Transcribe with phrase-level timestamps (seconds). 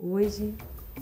[0.00, 0.54] Hoje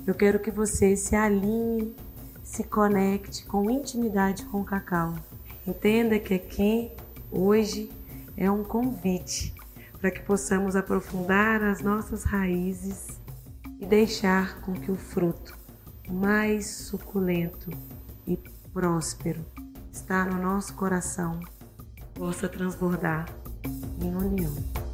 [0.07, 1.95] eu quero que você se alinhe,
[2.43, 5.15] se conecte com intimidade com o cacau.
[5.67, 6.91] Entenda que aqui,
[7.31, 7.91] hoje,
[8.39, 9.55] é um convite
[10.01, 13.21] para que possamos aprofundar as nossas raízes
[13.79, 15.55] e deixar com que o fruto
[16.09, 17.69] mais suculento
[18.27, 18.39] e
[18.73, 19.45] próspero
[19.93, 21.39] está no nosso coração
[22.15, 23.27] possa transbordar
[24.01, 24.86] em união.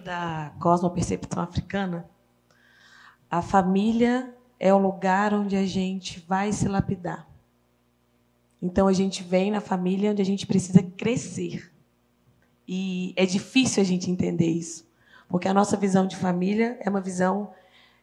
[0.00, 2.08] Da cosmopercepção africana,
[3.30, 7.28] a família é o lugar onde a gente vai se lapidar.
[8.60, 11.72] Então a gente vem na família onde a gente precisa crescer.
[12.66, 14.88] E é difícil a gente entender isso,
[15.28, 17.52] porque a nossa visão de família é uma visão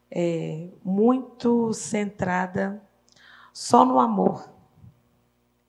[0.10, 2.82] é, muito centrada
[3.54, 4.50] só no amor.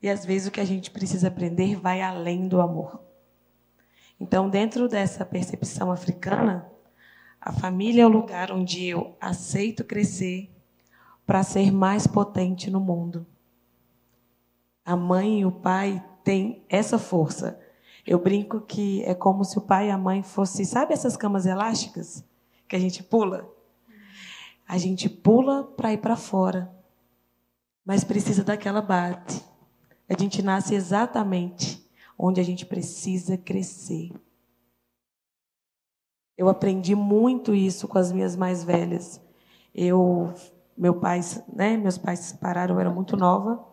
[0.00, 3.07] E às vezes o que a gente precisa aprender vai além do amor.
[4.20, 6.70] Então, dentro dessa percepção africana,
[7.40, 10.50] a família é o lugar onde eu aceito crescer
[11.24, 13.26] para ser mais potente no mundo.
[14.84, 17.60] A mãe e o pai têm essa força.
[18.06, 21.46] Eu brinco que é como se o pai e a mãe fossem, sabe essas camas
[21.46, 22.24] elásticas
[22.66, 23.48] que a gente pula?
[24.66, 26.70] A gente pula para ir para fora,
[27.84, 29.42] mas precisa daquela base.
[30.08, 31.87] A gente nasce exatamente
[32.18, 34.10] onde a gente precisa crescer.
[36.36, 39.20] Eu aprendi muito isso com as minhas mais velhas.
[39.74, 40.32] Eu,
[40.76, 41.20] meu pai,
[41.52, 43.64] né, meus pais se separaram, eu era muito nova.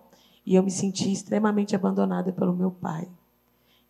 [0.46, 3.10] E eu me senti extremamente abandonada pelo meu pai.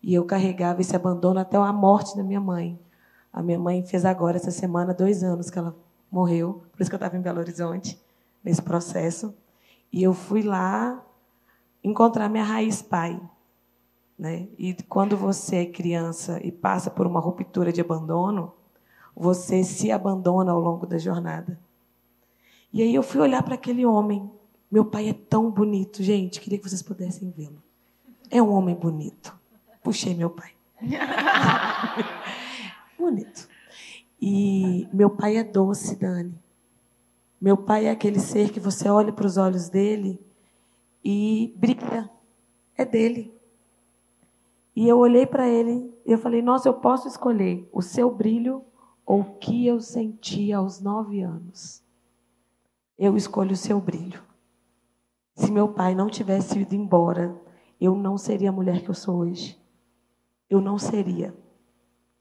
[0.02, 2.78] E eu carregava esse abandono até a morte da minha mãe.
[3.32, 5.76] A minha mãe fez agora, essa semana, dois anos que ela
[6.10, 6.62] morreu.
[6.72, 8.00] Por isso que eu estava em Belo Horizonte,
[8.42, 9.34] nesse processo.
[9.92, 11.02] E eu fui lá
[11.84, 13.20] encontrar minha raiz pai.
[14.18, 14.48] Né?
[14.58, 18.52] E quando você é criança e passa por uma ruptura de abandono,
[19.14, 21.58] você se abandona ao longo da jornada.
[22.72, 24.30] E aí eu fui olhar para aquele homem
[24.70, 26.40] meu pai é tão bonito, gente.
[26.40, 27.62] Queria que vocês pudessem vê-lo.
[28.30, 29.36] É um homem bonito.
[29.82, 30.52] Puxei meu pai.
[32.98, 33.48] bonito.
[34.20, 36.34] E meu pai é doce, Dani.
[37.40, 40.18] Meu pai é aquele ser que você olha para os olhos dele
[41.04, 42.10] e brilha.
[42.76, 43.32] É dele.
[44.76, 48.62] E eu olhei para ele e eu falei: Nossa, eu posso escolher o seu brilho
[49.06, 51.82] ou o que eu senti aos nove anos.
[52.98, 54.22] Eu escolho o seu brilho.
[55.34, 57.34] Se meu pai não tivesse ido embora,
[57.80, 59.58] eu não seria a mulher que eu sou hoje.
[60.48, 61.34] Eu não seria.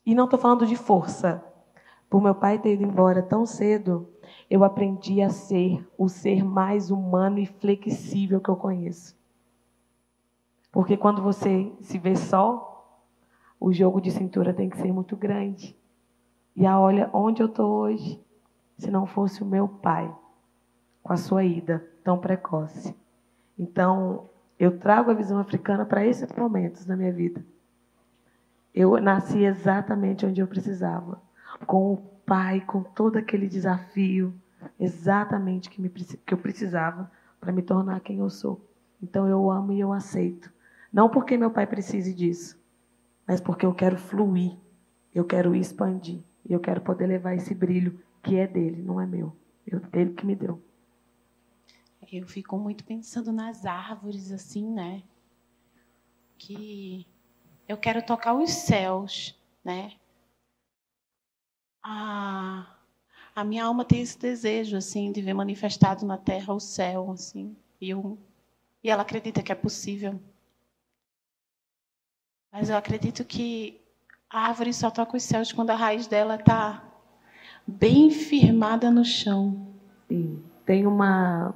[0.05, 1.43] E não estou falando de força.
[2.09, 4.07] Por meu pai ter ido embora tão cedo,
[4.49, 9.17] eu aprendi a ser o ser mais humano e flexível que eu conheço.
[10.75, 12.86] Porque quando você se vê só,
[13.58, 15.74] o jogo de cintura tem que ser muito grande.
[16.53, 18.22] E a olha onde eu estou hoje,
[18.78, 20.14] se não fosse o meu pai,
[21.02, 22.94] com a sua ida tão precoce.
[23.58, 27.41] Então, eu trago a visão africana para esses momentos da minha vida.
[28.74, 31.22] Eu nasci exatamente onde eu precisava,
[31.66, 34.34] com o pai, com todo aquele desafio,
[34.78, 37.09] exatamente que, me, que eu precisava
[37.40, 38.59] para me tornar quem eu sou.
[39.02, 40.53] Então, eu amo e eu aceito.
[40.95, 42.57] Não porque meu pai precise disso,
[43.28, 44.57] mas porque eu quero fluir,
[45.13, 49.35] eu quero expandir, eu quero poder levar esse brilho que é dele, não é meu.
[49.67, 50.63] Eu, ele que me deu.
[52.09, 55.03] Eu fico muito pensando nas árvores, assim, né?
[56.38, 57.05] Que
[57.67, 59.97] eu quero tocar os céus, né?
[61.84, 62.73] A,
[63.35, 67.53] a minha alma tem esse desejo, assim, de ver manifestado na terra o céu, assim.
[67.81, 68.17] E, eu,
[68.81, 70.17] e ela acredita que é possível.
[72.57, 73.81] Mas eu acredito que
[74.29, 76.81] a árvore só toca os céus quando a raiz dela está
[77.67, 79.67] bem firmada no chão.
[80.07, 80.41] Sim.
[80.66, 81.53] Tem uma,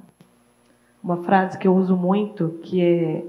[1.02, 3.24] uma frase que eu uso muito, que é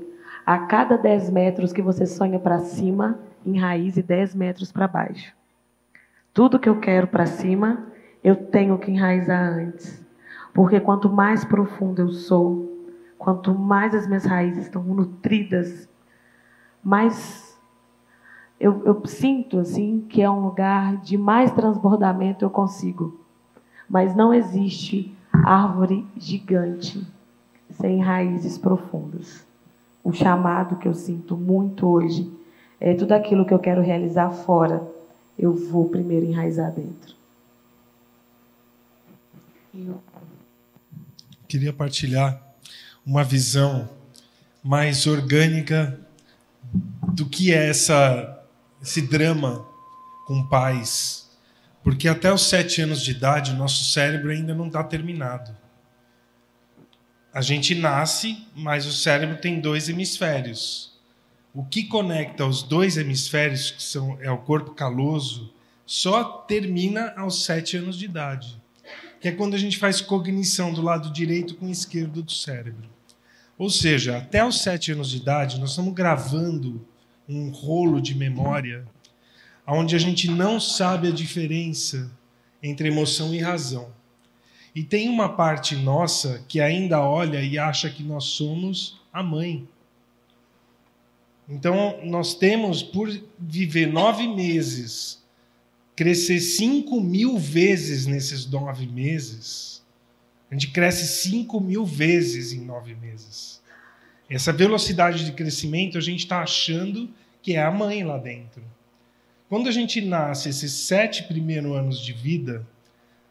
[0.46, 5.34] a cada 10 metros que você sonha para cima, enraize 10 metros para baixo.
[6.34, 7.88] Tudo que eu quero para cima,
[8.22, 10.06] eu tenho que enraizar antes.
[10.54, 12.86] Porque quanto mais profundo eu sou,
[13.18, 15.88] quanto mais as minhas raízes estão nutridas,
[16.84, 17.51] mais
[18.62, 23.20] eu, eu sinto assim que é um lugar de mais transbordamento eu consigo.
[23.90, 27.04] Mas não existe árvore gigante
[27.72, 29.44] sem raízes profundas.
[30.04, 32.32] O chamado que eu sinto muito hoje
[32.80, 34.88] é tudo aquilo que eu quero realizar fora,
[35.38, 37.16] eu vou primeiro enraizar dentro.
[41.48, 42.42] Queria partilhar
[43.06, 43.90] uma visão
[44.64, 46.00] mais orgânica
[47.14, 48.41] do que é essa,
[48.82, 49.66] esse drama
[50.26, 51.30] com pais.
[51.84, 55.56] Porque até os sete anos de idade, nosso cérebro ainda não está terminado.
[57.34, 61.00] A gente nasce, mas o cérebro tem dois hemisférios.
[61.54, 65.54] O que conecta os dois hemisférios, que são, é o corpo caloso,
[65.86, 68.62] só termina aos sete anos de idade,
[69.20, 72.90] que é quando a gente faz cognição do lado direito com o esquerdo do cérebro.
[73.58, 76.86] Ou seja, até os sete anos de idade, nós estamos gravando
[77.32, 78.86] um rolo de memória
[79.66, 82.12] onde a gente não sabe a diferença
[82.62, 83.90] entre emoção e razão.
[84.76, 89.68] E tem uma parte nossa que ainda olha e acha que nós somos a mãe.
[91.50, 95.22] Então, nós temos, por viver nove meses,
[95.96, 99.84] crescer cinco mil vezes nesses nove meses.
[100.50, 103.61] A gente cresce cinco mil vezes em nove meses.
[104.34, 107.10] Essa velocidade de crescimento, a gente está achando
[107.42, 108.64] que é a mãe lá dentro.
[109.50, 112.66] Quando a gente nasce, esses sete primeiros anos de vida,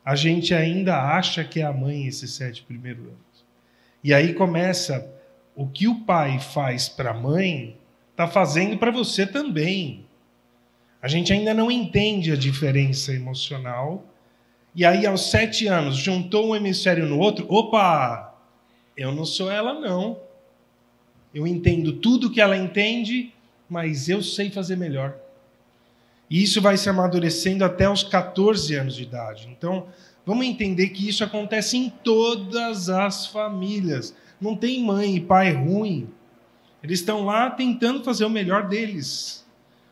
[0.04, 3.44] a gente ainda acha que é a mãe esses sete primeiros anos.
[4.04, 5.10] E aí começa
[5.56, 7.78] o que o pai faz para a mãe,
[8.10, 10.04] está fazendo para você também.
[11.00, 14.04] A gente ainda não entende a diferença emocional.
[14.74, 17.46] E aí, aos sete anos, juntou um hemisfério no outro.
[17.48, 18.38] Opa!
[18.94, 20.28] Eu não sou ela, não.
[21.34, 23.32] Eu entendo tudo que ela entende,
[23.68, 25.16] mas eu sei fazer melhor.
[26.28, 29.48] E isso vai se amadurecendo até os 14 anos de idade.
[29.50, 29.86] Então,
[30.24, 34.14] vamos entender que isso acontece em todas as famílias.
[34.40, 36.08] Não tem mãe e pai ruim.
[36.82, 39.44] Eles estão lá tentando fazer o melhor deles.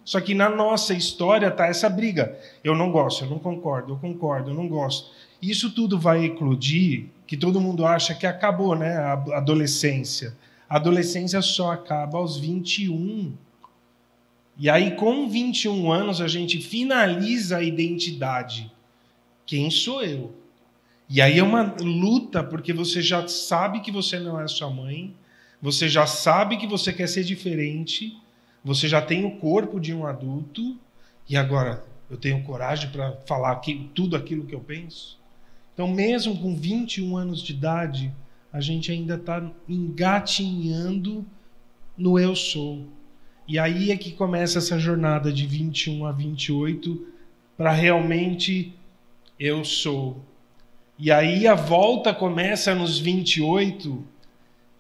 [0.05, 2.39] Só que na nossa história está essa briga.
[2.65, 5.11] Eu não gosto, eu não concordo, eu concordo, eu não gosto.
[5.43, 8.97] Isso tudo vai eclodir, que todo mundo acha que acabou, né?
[8.97, 10.35] A adolescência.
[10.69, 13.35] A adolescência só acaba aos 21
[14.61, 18.69] e aí, com 21 anos, a gente finaliza a identidade.
[19.47, 20.35] Quem sou eu?
[21.09, 25.15] E aí é uma luta, porque você já sabe que você não é sua mãe,
[25.63, 28.19] você já sabe que você quer ser diferente,
[28.65, 30.77] você já tem o corpo de um adulto,
[31.29, 33.61] e agora eu tenho coragem para falar
[33.95, 35.21] tudo aquilo que eu penso?
[35.73, 38.13] Então, mesmo com 21 anos de idade,
[38.53, 41.25] a gente ainda está engatinhando
[41.97, 42.87] no eu sou.
[43.47, 47.07] E aí é que começa essa jornada de 21 a 28
[47.57, 48.75] para realmente
[49.39, 50.23] eu sou.
[50.99, 54.05] E aí a volta começa nos 28,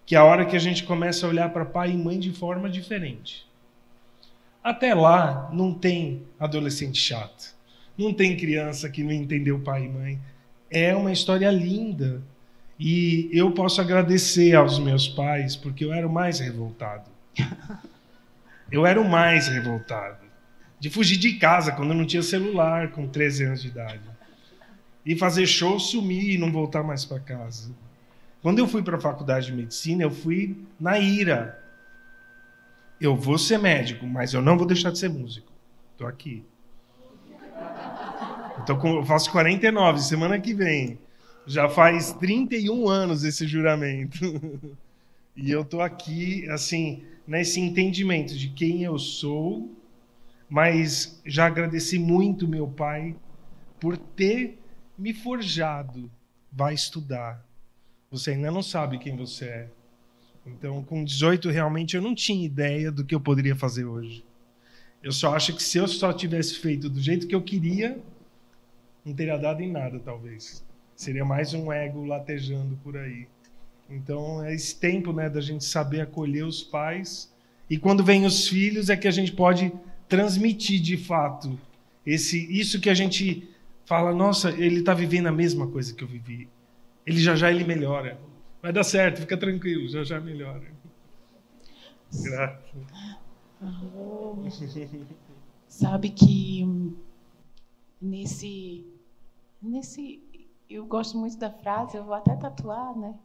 [0.05, 2.32] que é a hora que a gente começa a olhar para pai e mãe de
[2.32, 3.47] forma diferente.
[4.62, 7.56] Até lá não tem adolescente chato.
[7.97, 10.21] Não tem criança que não entendeu pai e mãe.
[10.71, 12.23] É uma história linda.
[12.79, 17.11] E eu posso agradecer aos meus pais porque eu era o mais revoltado.
[18.71, 20.27] Eu era o mais revoltado.
[20.79, 24.03] De fugir de casa quando eu não tinha celular, com 13 anos de idade.
[25.07, 27.73] E fazer show, sumir e não voltar mais para casa.
[28.43, 31.59] Quando eu fui para a faculdade de medicina, eu fui na ira.
[33.01, 35.51] Eu vou ser médico, mas eu não vou deixar de ser músico.
[35.93, 36.45] Estou aqui.
[38.69, 40.99] Eu, com, eu faço 49, semana que vem.
[41.49, 44.19] Já faz 31 anos esse juramento.
[45.41, 49.71] E eu estou aqui, assim, nesse entendimento de quem eu sou,
[50.50, 53.14] mas já agradeci muito meu pai
[53.78, 54.59] por ter
[54.99, 56.11] me forjado.
[56.50, 57.47] Vai estudar.
[58.11, 59.69] Você ainda não sabe quem você é.
[60.45, 64.25] Então, com 18, realmente eu não tinha ideia do que eu poderia fazer hoje.
[65.00, 67.97] Eu só acho que se eu só tivesse feito do jeito que eu queria,
[69.05, 70.67] não teria dado em nada, talvez.
[70.99, 73.28] Seria mais um ego latejando por aí.
[73.88, 77.33] Então, é esse tempo né, da gente saber acolher os pais.
[77.71, 79.73] E quando vem os filhos, é que a gente pode
[80.09, 81.57] transmitir de fato
[82.05, 83.49] esse, isso que a gente
[83.87, 86.49] fala: nossa, ele está vivendo a mesma coisa que eu vivi.
[87.07, 88.19] Ele já já ele melhora.
[88.61, 90.67] Vai dar certo, fica tranquilo, já já melhora.
[92.12, 92.87] Graças.
[95.69, 96.67] Sabe que
[98.02, 98.85] nesse,
[99.62, 100.27] nesse.
[100.69, 103.19] Eu gosto muito da frase, eu vou até tatuar, né?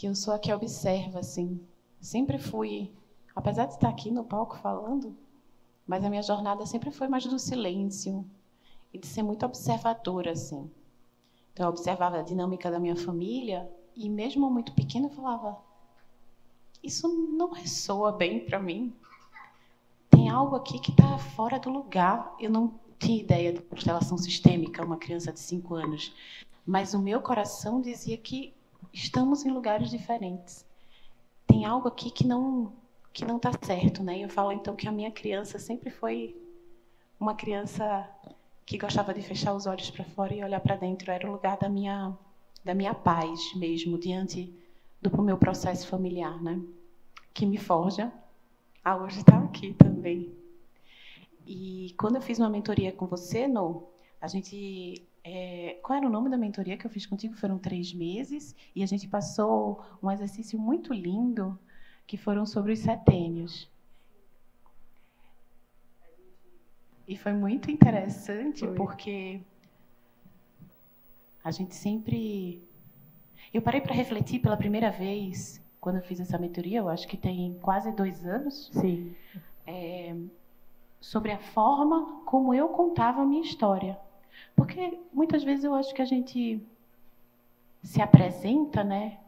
[0.00, 1.60] que eu sou a que observa, assim.
[2.00, 2.90] Sempre fui,
[3.36, 5.14] apesar de estar aqui no palco falando,
[5.86, 8.24] mas a minha jornada sempre foi mais do silêncio
[8.94, 10.70] e de ser muito observadora, assim.
[11.52, 15.58] Então, eu observava a dinâmica da minha família e, mesmo muito pequena, eu falava:
[16.82, 17.06] Isso
[17.36, 18.94] não ressoa bem para mim.
[20.08, 22.34] Tem algo aqui que está fora do lugar.
[22.40, 26.14] Eu não tinha ideia de constelação sistêmica, uma criança de cinco anos.
[26.66, 28.54] Mas o meu coração dizia que
[28.92, 30.64] estamos em lugares diferentes.
[31.46, 32.72] tem algo aqui que não
[33.12, 34.20] que não está certo, né?
[34.20, 36.36] Eu falo então que a minha criança sempre foi
[37.18, 38.08] uma criança
[38.64, 41.10] que gostava de fechar os olhos para fora e olhar para dentro.
[41.10, 42.16] Era o lugar da minha
[42.64, 44.54] da minha paz mesmo diante
[45.02, 46.60] do meu processo familiar, né?
[47.34, 48.12] Que me forja
[48.84, 50.32] a hoje estar tá aqui também.
[51.46, 53.88] E quando eu fiz uma mentoria com você, no
[54.20, 57.34] a gente é, qual era o nome da mentoria que eu fiz contigo?
[57.34, 61.58] Foram três meses e a gente passou um exercício muito lindo
[62.06, 63.70] que foram sobre os setênios.
[67.06, 68.74] E foi muito interessante foi.
[68.74, 69.40] porque
[71.42, 72.62] a gente sempre.
[73.52, 77.16] Eu parei para refletir pela primeira vez quando eu fiz essa mentoria, eu acho que
[77.16, 78.70] tem quase dois anos.
[78.72, 79.14] Sim.
[79.66, 80.14] É,
[81.00, 83.98] sobre a forma como eu contava a minha história.
[84.54, 86.60] Porque muitas vezes eu acho que a gente
[87.82, 89.18] se apresenta, né?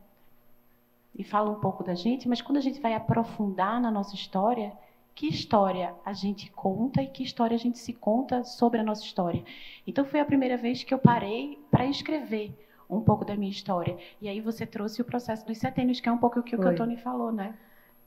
[1.14, 4.72] E fala um pouco da gente, mas quando a gente vai aprofundar na nossa história,
[5.14, 9.04] que história a gente conta e que história a gente se conta sobre a nossa
[9.04, 9.44] história.
[9.86, 12.54] Então foi a primeira vez que eu parei para escrever
[12.88, 13.96] um pouco da minha história.
[14.20, 16.72] E aí você trouxe o processo dos setênios, que é um pouco o que foi.
[16.72, 17.54] o Tony falou, né?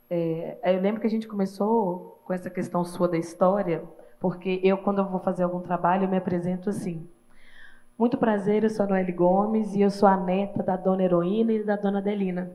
[0.09, 3.83] É, eu lembro que a gente começou com essa questão sua da história,
[4.25, 7.07] porque eu, quando eu vou fazer algum trabalho, eu me apresento assim.
[7.95, 11.53] Muito prazer, eu sou a Noelle Gomes e eu sou a neta da dona Heroína
[11.53, 12.49] e da dona Adelina.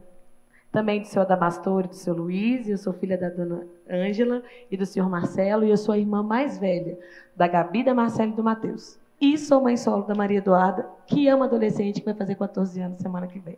[0.72, 4.42] Também do senhor Adamastor e do senhor Luiz, e eu sou filha da dona Ângela
[4.68, 6.98] e do senhor Marcelo, e eu sou a irmã mais velha
[7.36, 8.98] da Gabi, da Marcela e do Matheus.
[9.20, 13.00] E sou mãe solo da Maria Eduarda, que ama adolescente, que vai fazer 14 anos
[13.00, 13.56] semana que vem.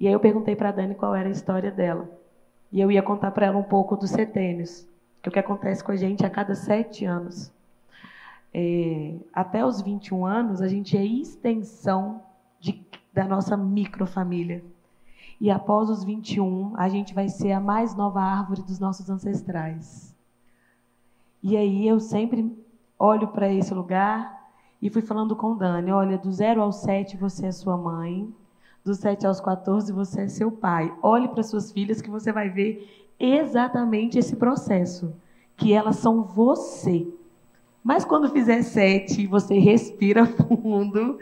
[0.00, 2.08] E aí eu perguntei para a Dani qual era a história dela.
[2.72, 4.88] E eu ia contar para ela um pouco dos setênios,
[5.24, 7.50] que é o que acontece com a gente a cada sete anos.
[8.52, 12.22] É, até os 21 anos, a gente é extensão
[12.60, 14.62] de, da nossa microfamília.
[15.40, 20.14] E após os 21, a gente vai ser a mais nova árvore dos nossos ancestrais.
[21.42, 22.54] E aí eu sempre
[22.98, 24.50] olho para esse lugar
[24.80, 28.32] e fui falando com Dani: olha, do 0 ao 7 você é sua mãe,
[28.84, 30.94] do 7 aos 14 você é seu pai.
[31.02, 35.14] Olhe para suas filhas que você vai ver exatamente esse processo,
[35.56, 37.06] que elas são você.
[37.82, 40.26] Mas quando fizer 7, você respira
[40.62, 41.18] fundo,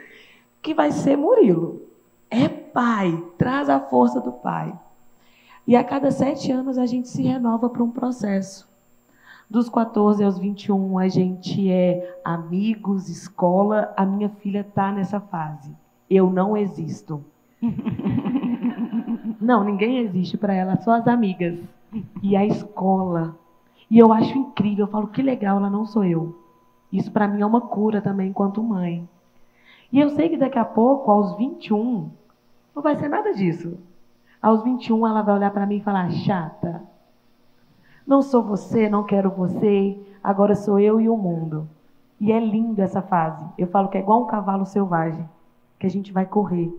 [0.61, 1.82] que vai ser Murilo.
[2.30, 4.72] É pai, traz a força do pai.
[5.66, 8.68] E a cada sete anos a gente se renova para um processo.
[9.49, 13.92] Dos 14 aos 21, a gente é amigos, escola.
[13.96, 15.76] A minha filha está nessa fase.
[16.08, 17.22] Eu não existo.
[19.40, 21.58] não, ninguém existe para ela, só as amigas.
[22.22, 23.37] E a escola.
[23.90, 26.38] E eu acho incrível, eu falo que legal, ela não sou eu.
[26.92, 29.08] Isso para mim é uma cura também enquanto mãe.
[29.92, 32.11] E eu sei que daqui a pouco, aos 21,
[32.75, 33.78] não vai ser nada disso.
[34.40, 36.82] Aos 21, ela vai olhar para mim e falar: chata.
[38.06, 41.68] Não sou você, não quero você, agora sou eu e o mundo.
[42.20, 43.44] E é lindo essa fase.
[43.58, 45.28] Eu falo que é igual um cavalo selvagem,
[45.78, 46.72] que a gente vai correr.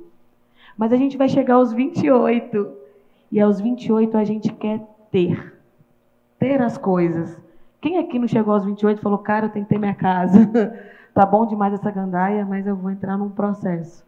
[0.78, 2.84] Mas a gente vai chegar aos 28.
[3.32, 4.82] E aos 28 a gente quer
[5.14, 5.54] ter.
[6.40, 7.40] Ter as coisas.
[7.80, 10.40] Quem aqui não chegou aos 28 e falou, cara, eu tenho que ter minha casa.
[11.14, 14.04] tá bom demais essa gandaia, mas eu vou entrar num processo.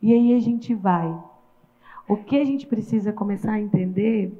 [0.00, 1.14] E aí a gente vai.
[2.08, 4.32] O que a gente precisa começar a entender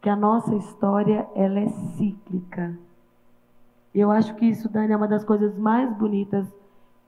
[0.00, 2.76] que a nossa história ela é cíclica.
[3.94, 6.48] Eu acho que isso, Dani, é uma das coisas mais bonitas,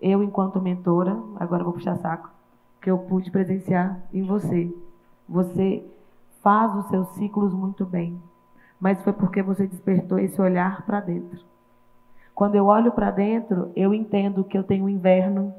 [0.00, 2.30] eu enquanto mentora, agora vou puxar saco,
[2.80, 4.72] que eu pude presenciar em você.
[5.26, 5.82] Você
[6.44, 8.20] faz os seus ciclos muito bem,
[8.78, 11.40] mas foi porque você despertou esse olhar para dentro.
[12.34, 15.54] Quando eu olho para dentro, eu entendo que eu tenho inverno,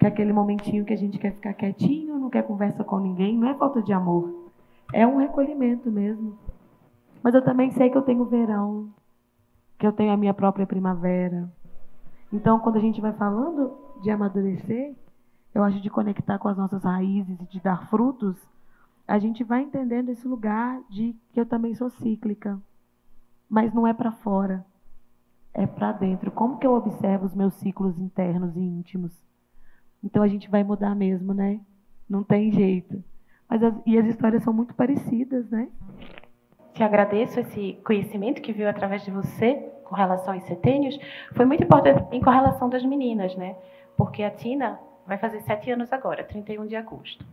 [0.00, 3.36] que é aquele momentinho que a gente quer ficar quietinho, não quer conversa com ninguém,
[3.36, 4.50] não é falta de amor.
[4.90, 6.38] É um recolhimento mesmo.
[7.22, 8.88] Mas eu também sei que eu tenho verão,
[9.78, 11.52] que eu tenho a minha própria primavera.
[12.32, 14.94] Então, quando a gente vai falando de amadurecer,
[15.54, 18.36] eu acho de conectar com as nossas raízes e de dar frutos,
[19.06, 22.60] a gente vai entendendo esse lugar de que eu também sou cíclica.
[23.48, 24.64] Mas não é para fora,
[25.52, 26.30] é para dentro.
[26.30, 29.12] Como que eu observo os meus ciclos internos e íntimos?
[30.02, 31.60] Então a gente vai mudar mesmo, né?
[32.08, 33.02] Não tem jeito.
[33.48, 35.68] Mas as, e as histórias são muito parecidas, né?
[36.72, 40.98] Te agradeço esse conhecimento que veio através de você com relação aos setênios.
[41.34, 43.54] Foi muito importante em correlação das meninas, né?
[43.96, 47.24] Porque a Tina vai fazer sete anos agora, 31 de agosto.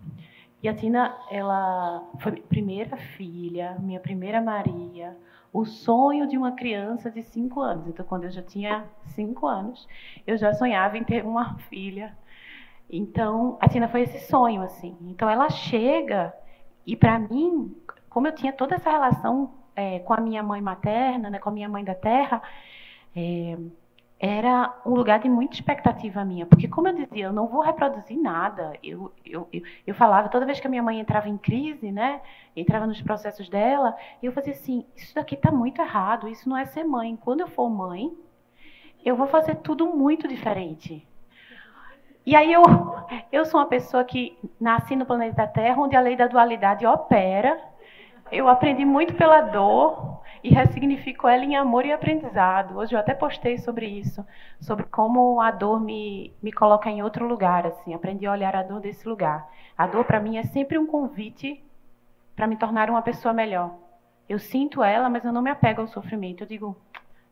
[0.61, 5.17] E a Tina, ela foi minha primeira filha, minha primeira Maria,
[5.51, 7.87] o sonho de uma criança de cinco anos.
[7.87, 9.87] Então, quando eu já tinha cinco anos,
[10.25, 12.15] eu já sonhava em ter uma filha
[12.91, 14.97] então, a Tina foi esse sonho, assim.
[15.03, 16.33] Então, ela chega
[16.85, 17.73] e para mim,
[18.09, 21.53] como eu tinha toda essa relação é, com a minha mãe materna, né, com a
[21.53, 22.41] minha mãe da terra,
[23.15, 23.57] é,
[24.23, 28.21] era um lugar de muita expectativa minha, porque como eu dizia, eu não vou reproduzir
[28.21, 28.73] nada.
[28.83, 32.21] Eu, eu, eu, eu, falava, toda vez que a minha mãe entrava em crise, né,
[32.55, 36.65] entrava nos processos dela, eu fazia assim, isso daqui está muito errado, isso não é
[36.65, 37.15] ser mãe.
[37.15, 38.11] Quando eu for mãe,
[39.03, 41.03] eu vou fazer tudo muito diferente.
[42.23, 42.61] E aí eu,
[43.31, 47.59] eu sou uma pessoa que nasci no planeta Terra, onde a lei da dualidade opera.
[48.31, 52.77] Eu aprendi muito pela dor, e ressignifico ela em amor e aprendizado.
[52.77, 54.25] Hoje eu até postei sobre isso,
[54.59, 58.63] sobre como a dor me, me coloca em outro lugar, assim, aprendi a olhar a
[58.63, 59.47] dor desse lugar.
[59.77, 61.63] A dor para mim é sempre um convite
[62.35, 63.75] para me tornar uma pessoa melhor.
[64.27, 66.43] Eu sinto ela, mas eu não me apego ao sofrimento.
[66.43, 66.77] Eu digo,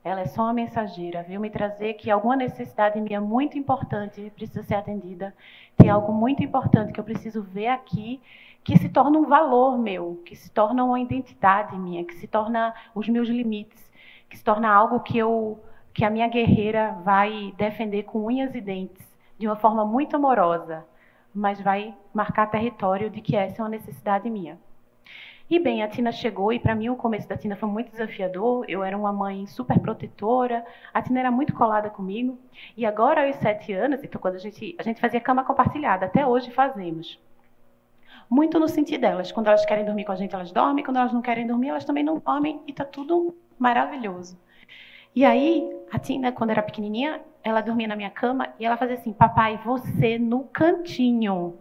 [0.04, 4.62] ela é só uma mensageira, veio me trazer que alguma necessidade minha muito importante precisa
[4.62, 5.34] ser atendida.
[5.76, 8.20] Tem algo muito importante que eu preciso ver aqui
[8.62, 12.74] que se torna um valor meu, que se torna uma identidade minha, que se torna
[12.94, 13.90] os meus limites,
[14.28, 15.58] que se torna algo que eu
[15.92, 19.04] que a minha guerreira vai defender com unhas e dentes,
[19.36, 20.86] de uma forma muito amorosa,
[21.34, 24.56] mas vai marcar território de que essa é uma necessidade minha.
[25.48, 28.64] E bem, a Tina chegou e para mim o começo da Tina foi muito desafiador.
[28.68, 30.64] Eu era uma mãe super protetora,
[30.94, 32.38] a Tina era muito colada comigo.
[32.76, 36.24] E agora aos sete anos, então quando a gente a gente fazia cama compartilhada, até
[36.24, 37.18] hoje fazemos
[38.30, 39.32] muito no sentido delas.
[39.32, 40.84] Quando elas querem dormir com a gente, elas dormem.
[40.84, 42.60] Quando elas não querem dormir, elas também não dormem.
[42.66, 44.38] E tá tudo maravilhoso.
[45.14, 48.94] E aí, a Tina, quando era pequenininha, ela dormia na minha cama e ela fazia
[48.94, 51.58] assim: Papai, você no cantinho.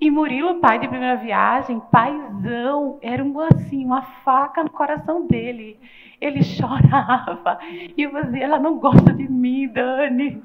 [0.00, 5.78] E Murilo, pai de primeira viagem, paizão, era um, assim, uma faca no coração dele.
[6.20, 7.60] Ele chorava.
[7.96, 10.42] E eu fazia: Ela não gosta de mim, Dani.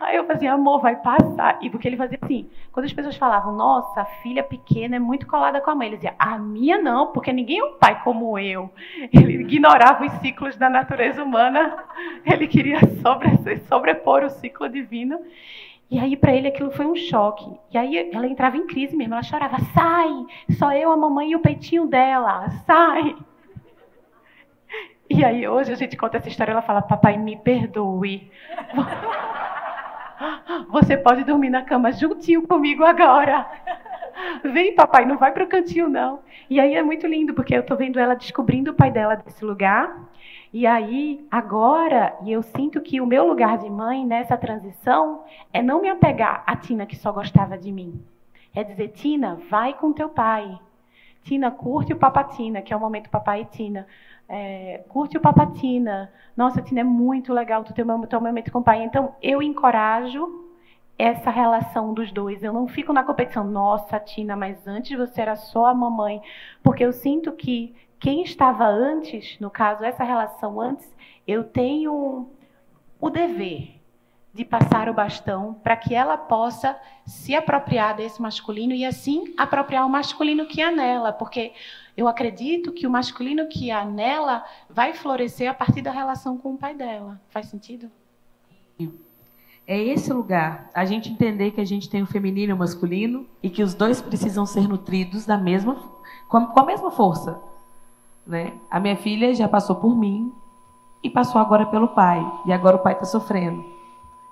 [0.00, 1.58] Aí eu fazia, amor, vai passar.
[1.60, 5.26] E porque ele fazia assim, quando as pessoas falavam, nossa, a filha pequena é muito
[5.26, 8.38] colada com a mãe, ele dizia, a minha não, porque ninguém é um pai como
[8.38, 8.70] eu.
[9.12, 11.84] Ele ignorava os ciclos da natureza humana,
[12.24, 13.28] ele queria sobre,
[13.68, 15.20] sobrepor o ciclo divino.
[15.90, 17.44] E aí, para ele, aquilo foi um choque.
[17.70, 21.36] E aí, ela entrava em crise mesmo, ela chorava: sai, só eu, a mamãe e
[21.36, 23.16] o peitinho dela, sai.
[25.10, 28.30] E aí, hoje a gente conta essa história, ela fala: papai, me perdoe.
[30.68, 33.46] Você pode dormir na cama juntinho comigo agora.
[34.44, 36.20] Vem, papai, não vai para o cantinho, não.
[36.48, 39.44] E aí é muito lindo, porque eu estou vendo ela descobrindo o pai dela desse
[39.44, 40.08] lugar.
[40.52, 45.62] E aí, agora, e eu sinto que o meu lugar de mãe nessa transição é
[45.62, 48.02] não me apegar à Tina que só gostava de mim.
[48.54, 50.58] É dizer, Tina, vai com teu pai.
[51.22, 53.86] Tina, curte o Papatina, que é o momento papai e Tina
[54.30, 56.12] é, curte o Papatina.
[56.36, 58.84] Nossa, Tina, é muito legal tu ter um momento com o pai.
[58.84, 60.48] Então, eu encorajo
[60.96, 62.44] essa relação dos dois.
[62.44, 66.22] Eu não fico na competição, nossa, Tina, mas antes você era só a mamãe.
[66.62, 70.88] Porque eu sinto que quem estava antes, no caso, essa relação antes,
[71.26, 72.30] eu tenho
[73.00, 73.79] o dever
[74.32, 79.84] de passar o bastão para que ela possa se apropriar desse masculino e assim apropriar
[79.84, 81.52] o masculino que há nela, porque
[81.96, 86.54] eu acredito que o masculino que há nela vai florescer a partir da relação com
[86.54, 87.20] o pai dela.
[87.28, 87.90] Faz sentido?
[89.66, 93.26] É esse lugar, a gente entender que a gente tem o feminino e o masculino
[93.42, 95.76] e que os dois precisam ser nutridos da mesma,
[96.28, 97.40] com a mesma força.
[98.26, 98.54] Né?
[98.70, 100.32] A minha filha já passou por mim
[101.02, 103.79] e passou agora pelo pai, e agora o pai está sofrendo.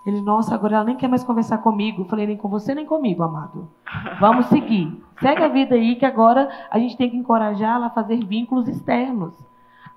[0.08, 2.00] Ele, nossa, agora ela nem quer mais conversar comigo.
[2.00, 3.68] Eu falei, nem com você, nem comigo, amado.
[4.18, 4.98] Vamos seguir.
[5.20, 9.34] Segue a vida aí, que agora a gente tem que encorajá-la a fazer vínculos externos.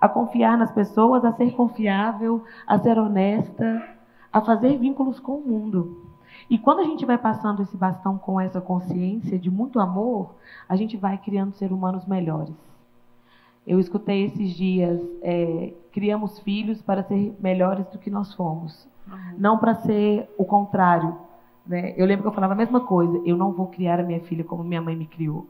[0.01, 3.81] A confiar nas pessoas, a ser confiável, a ser honesta,
[4.33, 6.05] a fazer vínculos com o mundo.
[6.49, 10.35] E quando a gente vai passando esse bastão com essa consciência de muito amor,
[10.67, 12.53] a gente vai criando ser humanos melhores.
[13.65, 18.90] Eu escutei esses dias, é, criamos filhos para ser melhores do que nós fomos.
[19.11, 19.35] Uhum.
[19.37, 21.15] Não para ser o contrário.
[21.65, 21.93] Né?
[21.97, 23.21] Eu lembro que eu falava a mesma coisa.
[23.25, 25.45] Eu não vou criar a minha filha como minha mãe me criou.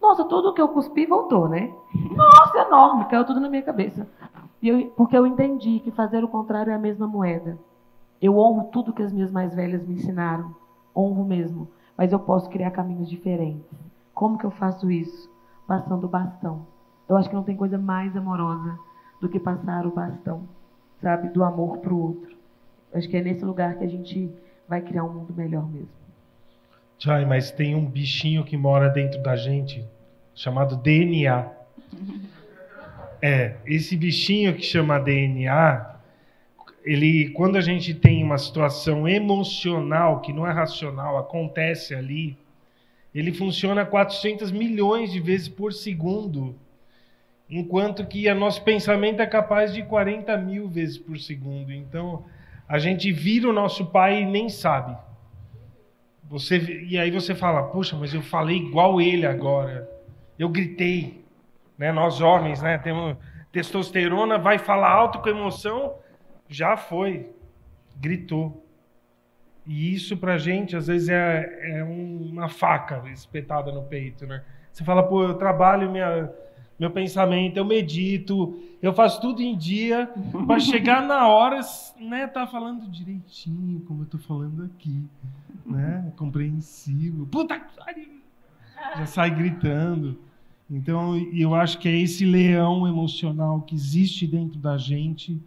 [0.00, 1.72] Nossa, tudo que eu cuspi voltou, né?
[2.16, 4.06] Nossa, enorme, caiu tudo na minha cabeça.
[4.60, 7.56] E eu, porque eu entendi que fazer o contrário é a mesma moeda.
[8.20, 10.54] Eu honro tudo que as minhas mais velhas me ensinaram.
[10.94, 11.68] Honro mesmo.
[11.96, 13.64] Mas eu posso criar caminhos diferentes.
[14.14, 15.30] Como que eu faço isso?
[15.66, 16.66] Passando o bastão.
[17.08, 18.78] Eu acho que não tem coisa mais amorosa
[19.20, 20.42] do que passar o bastão,
[21.00, 21.28] sabe?
[21.28, 22.36] Do amor para o outro.
[22.94, 24.30] Acho que é nesse lugar que a gente
[24.68, 25.88] vai criar um mundo melhor mesmo.
[26.98, 29.84] Jai, mas tem um bichinho que mora dentro da gente
[30.34, 31.50] chamado DNA.
[33.24, 35.94] É, esse bichinho que chama DNA,
[36.84, 42.36] ele, quando a gente tem uma situação emocional que não é racional, acontece ali,
[43.14, 46.56] ele funciona 400 milhões de vezes por segundo,
[47.48, 51.72] enquanto que o nosso pensamento é capaz de 40 mil vezes por segundo.
[51.72, 52.24] Então,
[52.72, 54.96] a gente vira o nosso pai e nem sabe.
[56.24, 56.56] Você,
[56.88, 59.86] e aí você fala, poxa, mas eu falei igual ele agora.
[60.38, 61.22] Eu gritei.
[61.76, 61.92] Né?
[61.92, 62.78] Nós homens, né?
[62.78, 63.18] Temos
[63.52, 65.96] testosterona, vai falar alto com emoção,
[66.48, 67.28] já foi.
[68.00, 68.66] Gritou.
[69.66, 74.42] E isso pra gente, às vezes, é, é uma faca espetada no peito, né?
[74.72, 76.32] Você fala, pô, eu trabalho minha,
[76.82, 80.10] meu pensamento, eu medito, eu faço tudo em dia,
[80.48, 81.60] para chegar na hora,
[81.96, 85.00] né, tá falando direitinho, como eu tô falando aqui,
[85.64, 86.12] né?
[86.16, 87.24] Compreensível.
[87.30, 88.20] Puta que pariu!
[88.96, 90.18] Já sai gritando.
[90.68, 95.40] Então, eu acho que é esse leão emocional que existe dentro da gente,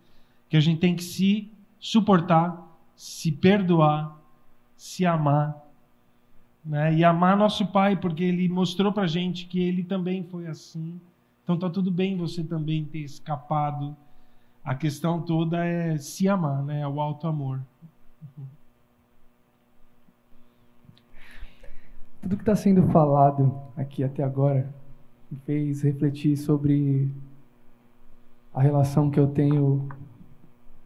[0.48, 4.18] que a gente tem que se suportar, se perdoar,
[4.78, 5.62] se amar.
[6.64, 6.96] Né?
[6.96, 10.98] E amar nosso pai, porque ele mostrou para gente que ele também foi assim.
[11.46, 13.96] Então tá tudo bem você também ter escapado.
[14.64, 16.82] A questão toda é se amar, né?
[16.82, 17.62] É o alto amor.
[22.20, 24.68] Tudo que está sendo falado aqui até agora
[25.30, 27.12] me fez refletir sobre
[28.52, 29.88] a relação que eu tenho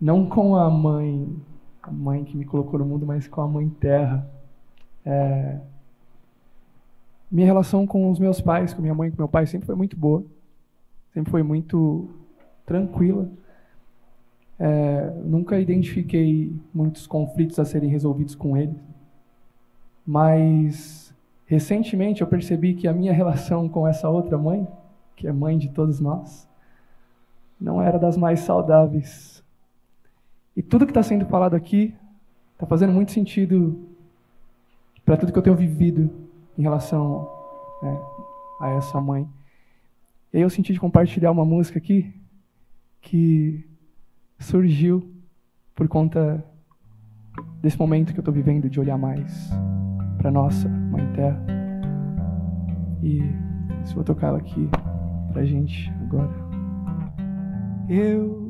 [0.02, 1.42] não com a mãe
[1.82, 4.30] a mãe que me colocou no mundo, mas com a mãe terra.
[5.06, 5.62] É...
[7.32, 9.96] Minha relação com os meus pais, com minha mãe com meu pai, sempre foi muito
[9.96, 10.26] boa.
[11.14, 12.10] Sempre foi muito
[12.66, 13.30] tranquila.
[14.58, 15.12] É...
[15.24, 18.78] Nunca identifiquei muitos conflitos a serem resolvidos com eles.
[20.06, 21.14] Mas,
[21.46, 24.68] recentemente, eu percebi que a minha relação com essa outra mãe,
[25.16, 26.48] que é mãe de todos nós,
[27.60, 29.40] não era das mais saudáveis
[30.60, 31.96] e tudo que está sendo falado aqui
[32.52, 33.80] está fazendo muito sentido
[35.06, 36.10] para tudo que eu tenho vivido
[36.58, 37.30] em relação
[37.82, 37.98] né,
[38.60, 39.26] a essa mãe.
[40.34, 42.14] E aí eu senti de compartilhar uma música aqui
[43.02, 43.68] que
[44.38, 45.12] surgiu
[45.76, 46.44] por conta
[47.62, 49.50] desse momento que eu estou vivendo de olhar mais
[50.18, 51.46] para nossa Mãe Terra.
[53.02, 53.22] E
[53.86, 54.70] se vou tocar ela aqui
[55.32, 56.34] para gente agora.
[57.88, 58.50] Eu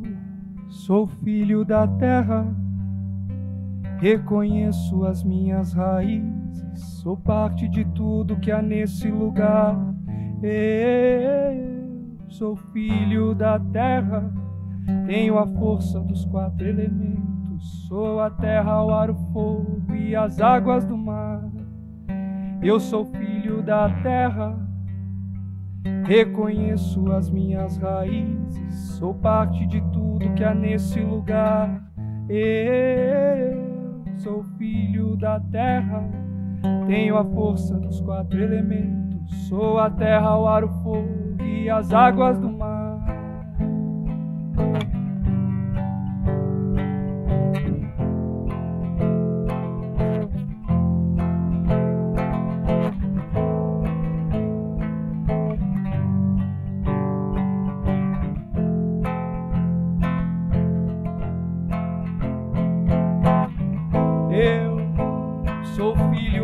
[0.69, 2.45] Sou filho da terra,
[3.97, 9.75] reconheço as minhas raízes, sou parte de tudo que há nesse lugar.
[10.41, 14.31] Eu sou filho da terra,
[15.05, 20.39] tenho a força dos quatro elementos, sou a terra, o ar, o fogo e as
[20.39, 21.43] águas do mar.
[22.61, 24.69] Eu sou filho da terra
[26.05, 31.83] Reconheço as minhas raízes, sou parte de tudo que há nesse lugar.
[32.27, 36.03] Eu sou filho da terra,
[36.87, 39.08] tenho a força dos quatro elementos,
[39.47, 42.79] sou a terra, o ar, o fogo e as águas do mar.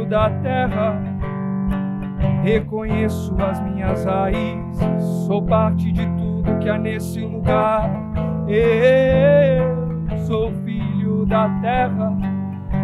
[0.06, 0.85] da terra.
[2.46, 7.90] Reconheço as minhas raízes, sou parte de tudo que há nesse lugar.
[8.48, 12.16] Eu sou filho da terra,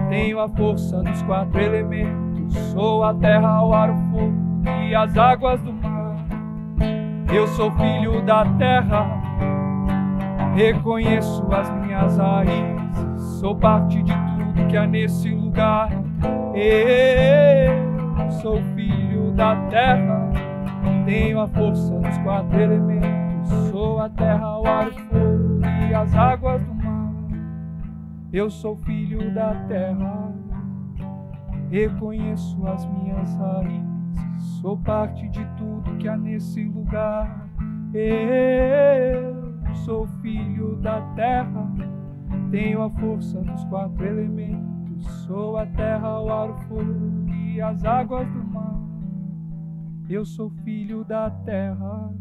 [0.10, 4.34] tenho a força dos quatro elementos, sou a terra, o ar, o fogo
[4.90, 6.16] e as águas do mar.
[7.32, 9.06] Eu sou filho da terra,
[10.56, 15.92] reconheço as minhas raízes, sou parte de tudo que há nesse lugar.
[16.56, 20.30] Eu sou filho da terra,
[21.06, 23.50] tenho a força dos quatro elementos.
[23.70, 27.14] Sou a terra, o ar, o fogo e as águas do mar.
[28.32, 30.32] Eu sou filho da terra,
[31.70, 33.92] reconheço as minhas raízes.
[34.62, 37.50] Sou parte de tudo que há nesse lugar.
[37.94, 41.70] Eu sou filho da terra,
[42.52, 45.06] tenho a força dos quatro elementos.
[45.26, 48.41] Sou a terra, o ar, o fogo e as águas do.
[50.12, 52.14] Eu sou filho da terra,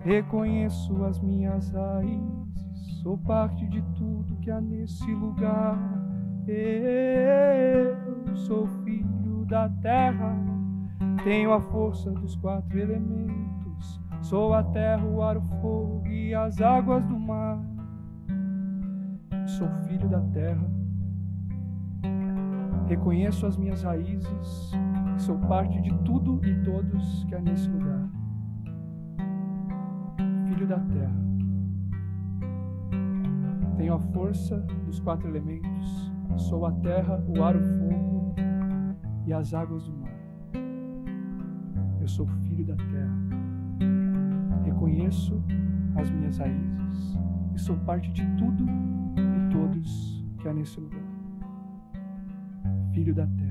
[0.00, 3.00] reconheço as minhas raízes.
[3.02, 5.78] Sou parte de tudo que há nesse lugar.
[6.46, 10.36] Eu sou filho da terra,
[11.24, 13.98] tenho a força dos quatro elementos.
[14.20, 17.58] Sou a terra, o ar, o fogo e as águas do mar.
[19.46, 20.80] Sou filho da terra
[22.90, 24.72] Reconheço as minhas raízes,
[25.20, 28.08] Sou parte de tudo e todos que há nesse lugar.
[30.48, 31.20] Filho da terra.
[33.76, 34.56] Tenho a força
[34.86, 36.10] dos quatro elementos.
[36.38, 38.34] Sou a terra, o ar, o fogo
[39.26, 40.10] e as águas do mar.
[42.00, 43.18] Eu sou filho da terra.
[44.64, 45.44] Reconheço
[45.96, 47.18] as minhas raízes
[47.54, 48.64] e sou parte de tudo
[49.18, 51.04] e todos que há nesse lugar.
[52.94, 53.49] Filho da terra.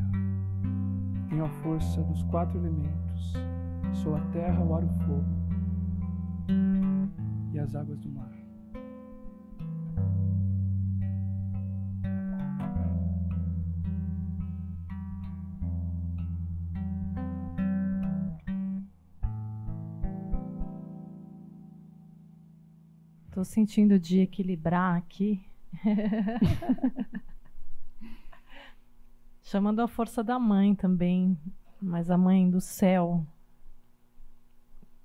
[1.30, 3.34] Tenho a força dos quatro elementos.
[4.02, 5.26] Sou a terra, o ar, o fogo
[7.54, 8.32] e as águas do mar.
[23.28, 25.46] Estou sentindo de equilibrar aqui.
[29.50, 31.36] Chamando a força da mãe também,
[31.82, 33.26] mas a mãe do céu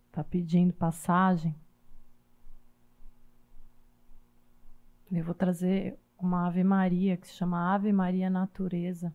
[0.06, 1.56] está pedindo passagem.
[5.10, 9.14] Eu vou trazer uma Ave Maria que se chama Ave Maria Natureza.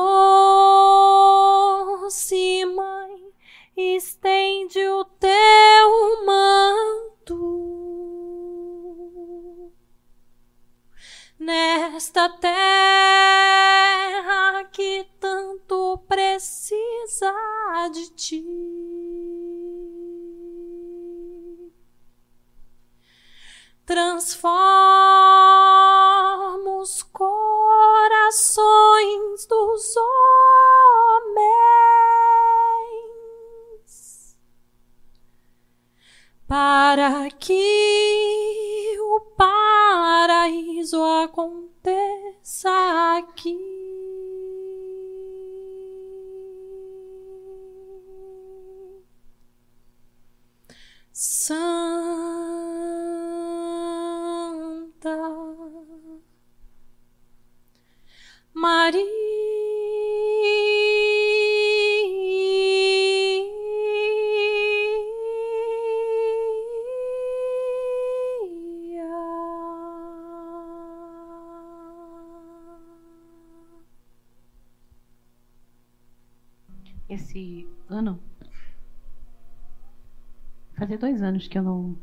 [81.01, 81.97] dois anos que eu não.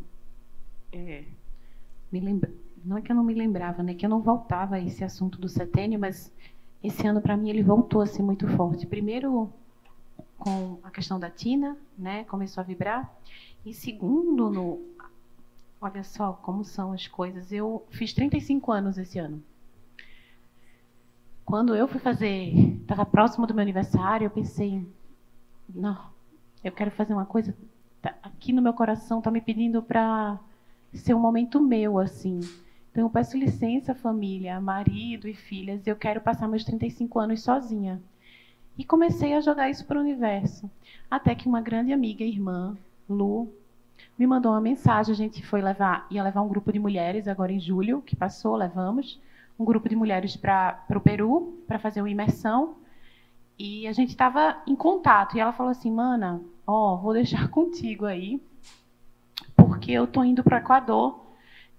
[0.92, 1.24] É,
[2.10, 2.52] me lembra,
[2.84, 3.94] não é que eu não me lembrava, né?
[3.94, 6.32] Que eu não voltava a esse assunto do setênio, mas
[6.82, 8.86] esse ano para mim ele voltou a ser muito forte.
[8.86, 9.52] Primeiro
[10.36, 12.24] com a questão da Tina, né?
[12.24, 13.12] Começou a vibrar.
[13.64, 14.80] E segundo, no,
[15.80, 17.52] olha só como são as coisas.
[17.52, 19.42] Eu fiz 35 anos esse ano.
[21.44, 24.86] Quando eu fui fazer, estava próximo do meu aniversário, eu pensei,
[25.72, 25.98] não,
[26.62, 27.54] eu quero fazer uma coisa
[28.58, 30.38] no meu coração está me pedindo para
[30.92, 32.40] ser um momento meu assim.
[32.90, 38.02] Então eu peço licença, família, marido e filhas, eu quero passar meus 35 anos sozinha.
[38.76, 40.68] E comecei a jogar isso para o universo.
[41.08, 42.76] Até que uma grande amiga, irmã,
[43.08, 43.48] Lu,
[44.18, 45.12] me mandou uma mensagem.
[45.12, 48.56] A gente foi levar, ia levar um grupo de mulheres agora em julho, que passou,
[48.56, 49.20] levamos
[49.58, 52.76] um grupo de mulheres para o Peru para fazer uma imersão.
[53.58, 55.36] E a gente estava em contato.
[55.36, 58.40] E ela falou assim: Mana, ó, vou deixar contigo aí,
[59.78, 61.20] porque eu tô indo para o Equador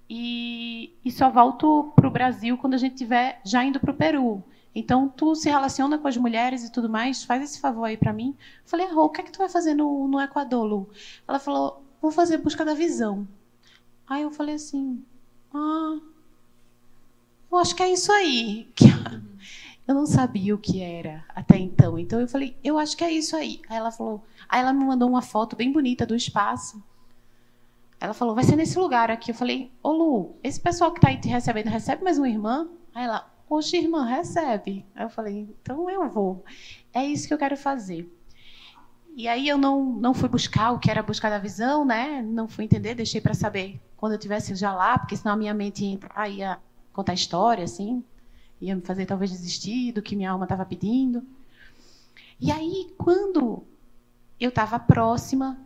[0.10, 3.94] e, e só volto para o Brasil quando a gente estiver já indo para o
[3.94, 4.42] Peru.
[4.74, 8.14] Então, tu se relaciona com as mulheres e tudo mais, faz esse favor aí para
[8.14, 8.36] mim.
[8.64, 10.90] Eu falei, Rô, o que é que tu vai fazer no, no Equador, Lu?
[11.28, 13.28] Ela falou, vou fazer busca da visão.
[14.08, 15.04] Aí eu falei assim,
[15.54, 16.00] ah,
[17.52, 18.70] eu acho que é isso aí.
[19.88, 21.98] Eu não sabia o que era até então.
[21.98, 23.60] Então eu falei, eu acho que é isso aí.
[23.68, 26.80] Aí ela falou, aí ela me mandou uma foto bem bonita do espaço.
[28.00, 29.32] Ela falou, vai ser nesse lugar aqui.
[29.32, 32.70] Eu falei, ô Lu, esse pessoal que está aí te recebendo, recebe mais uma irmã?
[32.96, 34.86] Aí ela, poxa, irmã, recebe.
[34.96, 36.44] Aí eu falei, então eu vou.
[36.94, 38.10] É isso que eu quero fazer.
[39.16, 42.22] E aí eu não, não fui buscar o que era buscar da visão, né?
[42.22, 45.54] Não fui entender, deixei para saber quando eu tivesse já lá, porque senão a minha
[45.54, 46.58] mente ia
[46.94, 48.02] contar história, assim,
[48.62, 51.22] ia me fazer talvez desistir do que minha alma estava pedindo.
[52.40, 53.64] E aí, quando
[54.40, 55.60] eu estava próxima,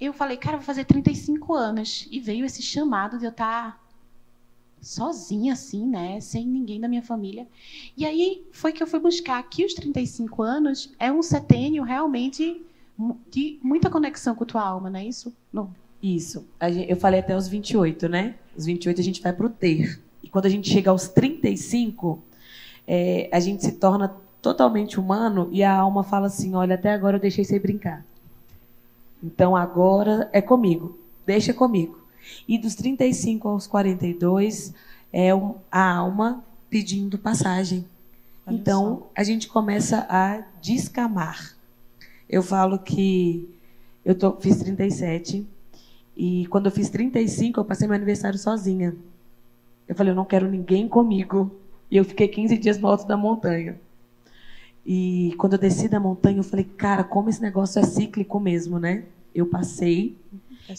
[0.00, 2.08] eu falei, cara, vou fazer 35 anos.
[2.10, 3.80] E veio esse chamado de eu estar tá
[4.80, 6.20] sozinha, assim, né?
[6.20, 7.46] Sem ninguém da minha família.
[7.96, 12.62] E aí foi que eu fui buscar que os 35 anos é um setênio realmente
[13.30, 15.34] de muita conexão com a tua alma, não é isso?
[15.52, 15.72] Não.
[16.02, 16.46] Isso.
[16.86, 18.34] Eu falei até os 28, né?
[18.54, 20.00] Os 28 a gente vai para o ter.
[20.22, 22.22] E quando a gente chega aos 35,
[22.86, 24.08] é, a gente se torna
[24.42, 28.04] totalmente humano e a alma fala assim: olha, até agora eu deixei você brincar.
[29.24, 31.98] Então agora é comigo, deixa comigo.
[32.46, 34.74] E dos 35 aos 42
[35.10, 35.30] é
[35.72, 37.86] a alma pedindo passagem.
[38.46, 39.10] Olha então só.
[39.16, 41.56] a gente começa a descamar.
[42.28, 43.48] Eu falo que
[44.04, 45.46] eu tô, fiz 37
[46.14, 48.94] e quando eu fiz 35 eu passei meu aniversário sozinha.
[49.88, 51.50] Eu falei, eu não quero ninguém comigo.
[51.90, 53.78] E eu fiquei 15 dias no alto da montanha.
[54.84, 58.78] E quando eu desci da montanha, eu falei, cara, como esse negócio é cíclico mesmo,
[58.78, 59.04] né?
[59.34, 60.16] Eu passei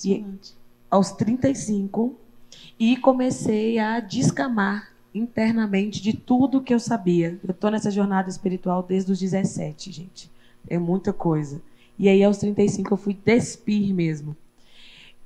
[0.04, 0.26] e,
[0.90, 2.16] aos 35
[2.80, 7.40] e comecei a descamar internamente de tudo que eu sabia.
[7.44, 10.32] Eu estou nessa jornada espiritual desde os 17, gente.
[10.68, 11.62] É muita coisa.
[11.98, 14.36] E aí, aos 35, eu fui despir mesmo.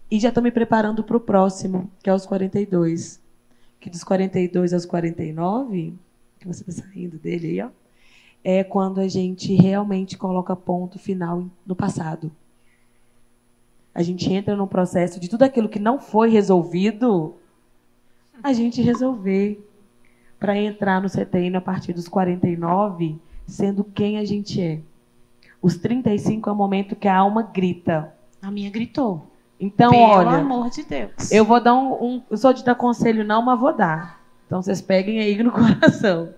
[0.09, 3.19] E já estou me preparando para o próximo, que é aos 42
[3.79, 5.93] que dos 42 aos 49,
[6.39, 7.69] que você está saindo dele aí, ó,
[8.43, 12.31] é quando a gente realmente coloca ponto final no passado.
[13.93, 17.35] A gente entra no processo de tudo aquilo que não foi resolvido,
[18.41, 19.65] a gente resolver
[20.39, 24.79] para entrar no setembro a partir dos 49, sendo quem a gente é.
[25.61, 28.13] Os 35 é o momento que a alma grita.
[28.41, 29.27] A minha gritou.
[29.59, 30.29] Então, Pelo olha.
[30.29, 31.31] Pelo amor de Deus.
[31.31, 32.23] Eu vou dar um, um.
[32.29, 34.21] Eu sou de dar conselho, não, mas vou dar.
[34.45, 36.29] Então vocês peguem aí no coração.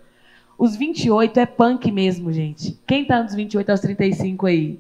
[0.62, 2.80] Os 28 é punk mesmo, gente.
[2.86, 4.80] Quem tá nos 28 aos 35 aí?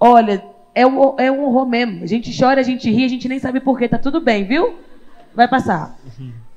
[0.00, 2.02] Olha, é um, é um horror mesmo.
[2.02, 3.86] A gente chora, a gente ri, a gente nem sabe porquê.
[3.86, 4.74] Tá tudo bem, viu?
[5.36, 5.96] Vai passar.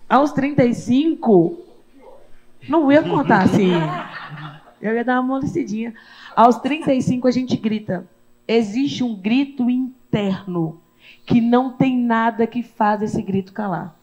[0.09, 1.55] Aos 35,
[2.67, 3.69] não ia contar assim.
[4.81, 5.93] Eu ia dar uma molecidinha.
[6.35, 8.07] Aos 35 a gente grita.
[8.47, 10.81] Existe um grito interno
[11.27, 13.95] que não tem nada que faz esse grito calar.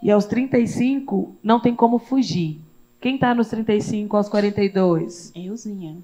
[0.00, 2.60] E aos 35 não tem como fugir.
[3.04, 5.30] Quem está nos 35 aos 42?
[5.34, 5.98] Euzinha.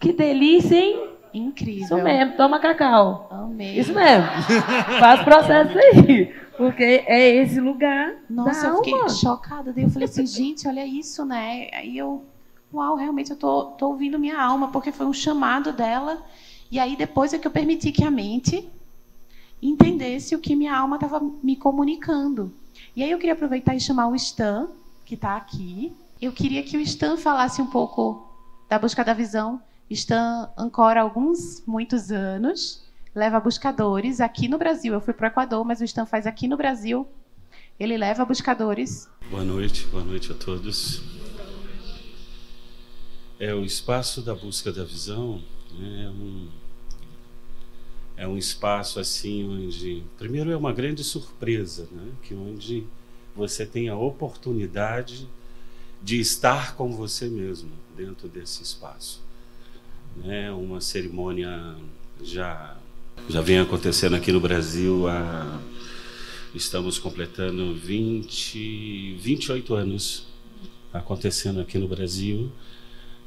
[0.00, 1.10] Que delícia, hein?
[1.32, 1.84] Incrível.
[1.84, 3.28] Isso mesmo, toma cacau.
[3.30, 3.78] Amei.
[3.78, 4.26] Isso mesmo.
[4.98, 6.34] Faz processo aí.
[6.56, 8.16] Porque é esse lugar.
[8.28, 9.72] Nossa, eu fiquei chocada.
[9.72, 11.68] Daí eu falei assim, gente, olha isso, né?
[11.72, 12.24] Aí eu,
[12.74, 16.20] uau, realmente eu tô, tô ouvindo minha alma, porque foi um chamado dela.
[16.68, 18.68] E aí depois é que eu permiti que a mente
[19.62, 22.52] entendesse o que minha alma estava me comunicando.
[22.96, 24.68] E aí eu queria aproveitar e chamar o Stan,
[25.04, 25.92] que está aqui.
[26.20, 28.30] Eu queria que o Stan falasse um pouco
[28.68, 29.58] da busca da visão.
[29.88, 34.92] Stan ancora alguns, muitos anos, leva buscadores aqui no Brasil.
[34.92, 37.08] Eu fui para o Equador, mas o Stan faz aqui no Brasil.
[37.78, 39.08] Ele leva buscadores.
[39.30, 41.02] Boa noite, boa noite a todos.
[43.38, 45.42] É o espaço da busca da visão
[45.72, 46.48] né, é um
[48.18, 52.12] é um espaço assim onde primeiro é uma grande surpresa, né?
[52.22, 52.86] Que onde
[53.34, 55.26] você tem a oportunidade
[56.02, 59.22] de estar com você mesmo dentro desse espaço.
[60.16, 60.50] Né?
[60.50, 61.74] Uma cerimônia
[62.22, 62.76] já
[63.28, 65.60] já vem acontecendo aqui no Brasil há
[66.54, 70.26] estamos completando 20 28 anos
[70.92, 72.50] acontecendo aqui no Brasil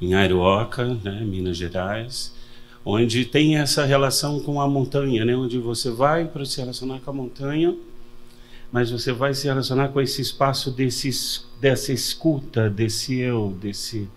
[0.00, 2.34] em Arioca, né, Minas Gerais
[2.84, 5.34] onde tem essa relação com a montanha, né?
[5.34, 7.74] onde você vai para se relacionar com a montanha,
[8.74, 11.08] mas você vai se relacionar com esse espaço desse,
[11.60, 14.08] dessa escuta, desse eu, desse,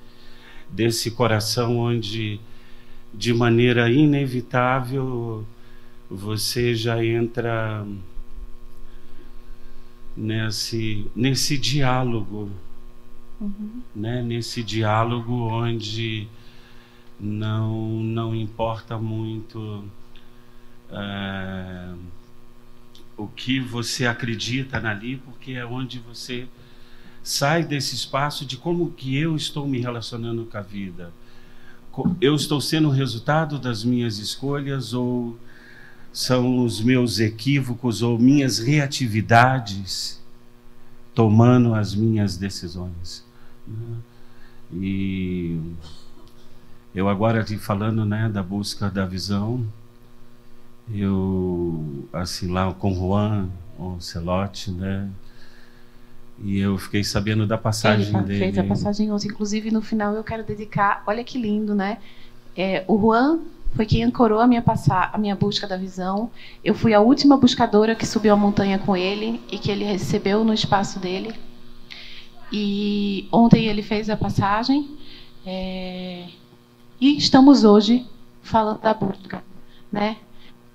[0.68, 2.42] desse coração onde
[3.14, 5.46] de maneira inevitável,
[6.10, 7.86] você já entra
[10.16, 12.50] nesse, nesse diálogo,
[13.40, 13.84] uhum.
[13.96, 14.24] né?
[14.24, 16.28] nesse diálogo onde
[17.20, 19.84] não, não importa muito
[20.90, 21.94] é,
[23.18, 26.48] o que você acredita ali, porque é onde você
[27.24, 31.12] sai desse espaço de como que eu estou me relacionando com a vida.
[32.22, 35.38] Eu estou sendo o resultado das minhas escolhas ou
[36.14, 40.22] são os meus equívocos ou minhas reatividades
[41.14, 43.26] tomando as minhas decisões.
[44.72, 45.60] E
[46.94, 49.66] eu agora te falando, né, da busca da visão,
[50.94, 55.10] eu assim lá com Juan, o Celote, né,
[56.40, 58.40] e eu fiquei sabendo da passagem Ele dele.
[58.40, 61.98] fez a passagem 11, inclusive no final eu quero dedicar, olha que lindo, né?
[62.56, 63.40] É, o Juan
[63.76, 66.32] foi quem ancorou a minha, passar, a minha busca da visão.
[66.64, 70.44] Eu fui a última buscadora que subiu a montanha com ele e que ele recebeu
[70.44, 71.34] no espaço dele.
[72.52, 74.90] E ontem ele fez a passagem.
[75.46, 76.26] É,
[77.00, 78.06] e estamos hoje
[78.42, 79.44] falando da busca,
[79.92, 80.18] né?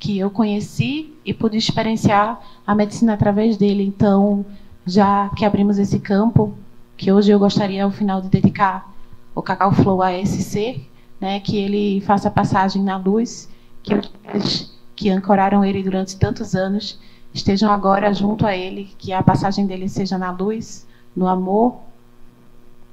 [0.03, 3.85] Que eu conheci e pude experienciar a medicina através dele.
[3.85, 4.45] Então,
[4.85, 6.59] já que abrimos esse campo,
[6.97, 8.93] que hoje eu gostaria ao final de dedicar
[9.33, 10.91] o Cacau Flow a esse ser,
[11.21, 13.49] né, que ele faça passagem na luz,
[13.81, 16.99] que os que ancoraram ele durante tantos anos
[17.33, 20.85] estejam agora junto a ele, que a passagem dele seja na luz,
[21.15, 21.79] no amor,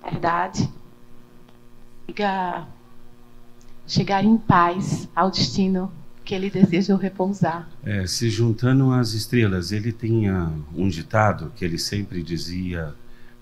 [0.03, 0.69] verdade,
[2.05, 2.69] chegar,
[3.87, 5.91] chegar em paz ao destino
[6.29, 7.67] que ele desejou repousar.
[7.83, 12.93] É, se juntando às estrelas, ele tinha um ditado que ele sempre dizia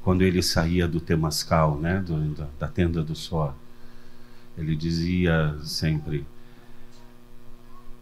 [0.02, 3.54] quando ele saía do Temascal, né, do, da, da tenda do sol
[4.58, 6.26] ele dizia sempre: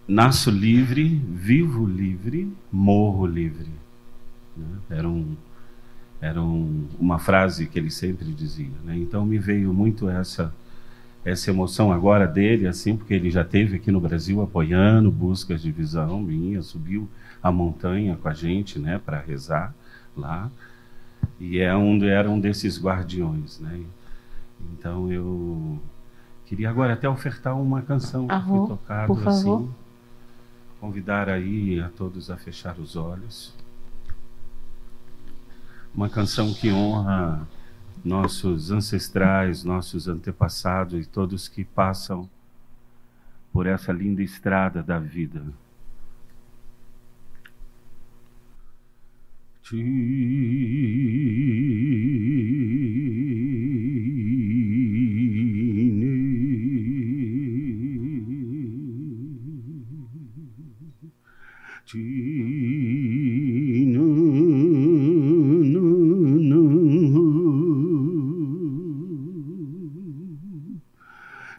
[0.08, 3.72] Nasço livre, vivo livre, morro livre.
[4.56, 4.68] Né?
[4.90, 5.36] Era, um,
[6.22, 8.72] era um, uma frase que ele sempre dizia.
[8.86, 8.96] Né?
[8.98, 10.54] Então me veio muito essa
[11.26, 15.72] essa emoção agora dele, assim, porque ele já teve aqui no Brasil apoiando buscas de
[15.72, 17.10] visão minha, subiu
[17.42, 19.74] a montanha com a gente, né, para rezar
[20.16, 20.50] lá,
[21.40, 23.82] e é um, era um desses guardiões, né.
[24.72, 25.80] Então eu
[26.46, 29.70] Queria agora até ofertar uma canção que foi tocada assim.
[30.80, 33.52] Convidar aí a todos a fechar os olhos.
[35.94, 37.48] Uma canção que honra
[38.06, 42.30] nossos ancestrais, nossos antepassados e todos que passam
[43.52, 45.44] por essa linda estrada da vida.
[49.64, 49.82] Te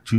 [0.06, 0.16] to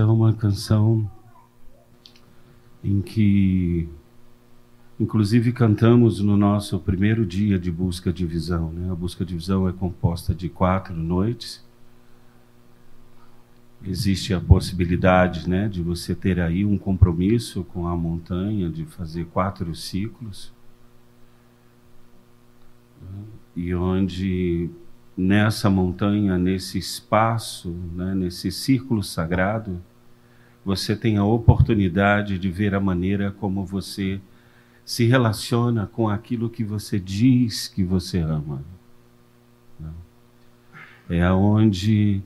[0.00, 1.10] é uma canção
[2.82, 3.88] em que,
[4.98, 8.72] inclusive, cantamos no nosso primeiro dia de busca de visão.
[8.72, 8.90] Né?
[8.90, 11.64] A busca de visão é composta de quatro noites.
[13.84, 19.26] Existe a possibilidade né, de você ter aí um compromisso com a montanha, de fazer
[19.26, 20.52] quatro ciclos.
[23.54, 24.70] E onde
[25.16, 29.80] nessa montanha, nesse espaço, né, nesse círculo sagrado,
[30.64, 34.20] você tem a oportunidade de ver a maneira como você
[34.84, 38.62] se relaciona com aquilo que você diz que você ama.
[39.78, 39.90] Né.
[41.10, 42.22] É aonde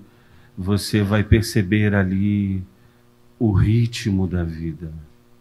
[0.57, 2.63] você vai perceber ali
[3.39, 4.93] o ritmo da vida,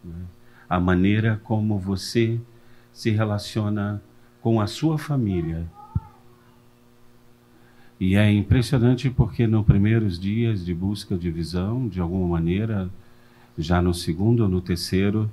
[0.04, 0.26] né?
[0.68, 2.38] a maneira como você
[2.92, 4.02] se relaciona
[4.40, 5.66] com a sua família.
[7.98, 12.90] E é impressionante porque nos primeiros dias de busca de visão, de alguma maneira,
[13.56, 15.30] já no segundo ou no terceiro,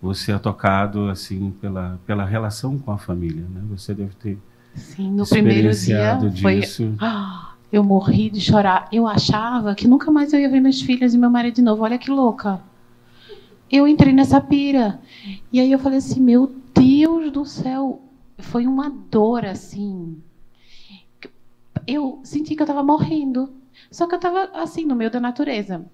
[0.00, 3.62] você é tocado assim pela, pela relação com a família, né?
[3.70, 4.38] Você deve ter
[4.74, 6.42] Sim, no primeiro dia disso.
[6.42, 6.62] foi
[6.98, 8.88] ah, eu morri de chorar.
[8.92, 11.82] Eu achava que nunca mais eu ia ver minhas filhas e meu marido de novo.
[11.82, 12.60] Olha que louca.
[13.70, 15.00] Eu entrei nessa pira.
[15.50, 18.02] E aí eu falei assim, meu Deus do céu,
[18.38, 20.16] foi uma dor assim.
[21.86, 23.52] Eu senti que eu estava morrendo.
[23.90, 25.84] Só que eu estava assim no meio da natureza,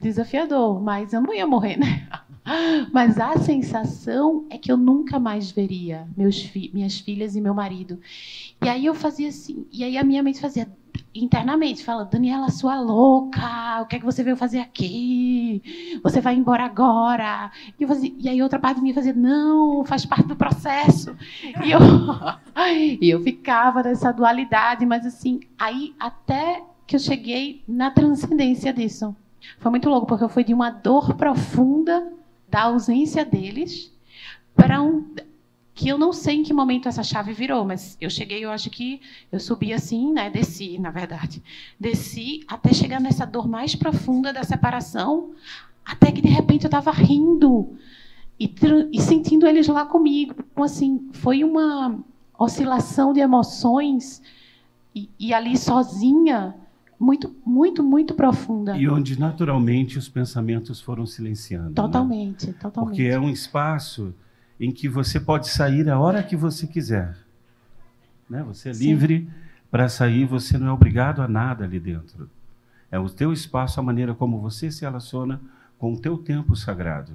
[0.00, 2.08] desafiador, mas eu não ia morrer, né?
[2.92, 7.52] Mas a sensação é que eu nunca mais veria meus fi minhas filhas e meu
[7.52, 8.00] marido.
[8.64, 10.66] E aí eu fazia assim, e aí a minha mente fazia
[11.22, 15.62] internamente, fala, Daniela, sua louca, o que é que você veio fazer aqui?
[16.02, 17.50] Você vai embora agora.
[17.78, 21.16] E, fazia, e aí outra parte de mim fazia, não, faz parte do processo.
[21.64, 21.80] E eu,
[23.00, 29.14] e eu ficava nessa dualidade, mas assim, aí até que eu cheguei na transcendência disso.
[29.58, 32.12] Foi muito louco, porque eu fui de uma dor profunda
[32.48, 33.92] da ausência deles
[34.56, 35.14] para um
[35.78, 38.68] que eu não sei em que momento essa chave virou, mas eu cheguei, eu acho
[38.68, 39.00] que
[39.30, 41.40] eu subi assim, né, desci, na verdade.
[41.78, 45.30] Desci até chegar nessa dor mais profunda da separação,
[45.84, 47.76] até que de repente eu estava rindo
[48.40, 48.52] e,
[48.90, 50.34] e, sentindo eles lá comigo.
[50.50, 52.00] Então, assim, foi uma
[52.36, 54.20] oscilação de emoções
[54.92, 56.56] e, e ali sozinha,
[56.98, 58.76] muito, muito, muito profunda.
[58.76, 61.68] E onde naturalmente os pensamentos foram silenciando.
[61.68, 61.74] Né?
[61.76, 62.54] Totalmente, né?
[62.60, 62.96] totalmente.
[62.96, 64.12] Porque é um espaço
[64.60, 67.16] em que você pode sair a hora que você quiser.
[68.28, 68.42] Né?
[68.42, 68.86] Você é Sim.
[68.86, 69.30] livre
[69.70, 72.28] para sair, você não é obrigado a nada ali dentro.
[72.90, 75.40] É o teu espaço, a maneira como você se relaciona
[75.78, 77.12] com o teu tempo sagrado.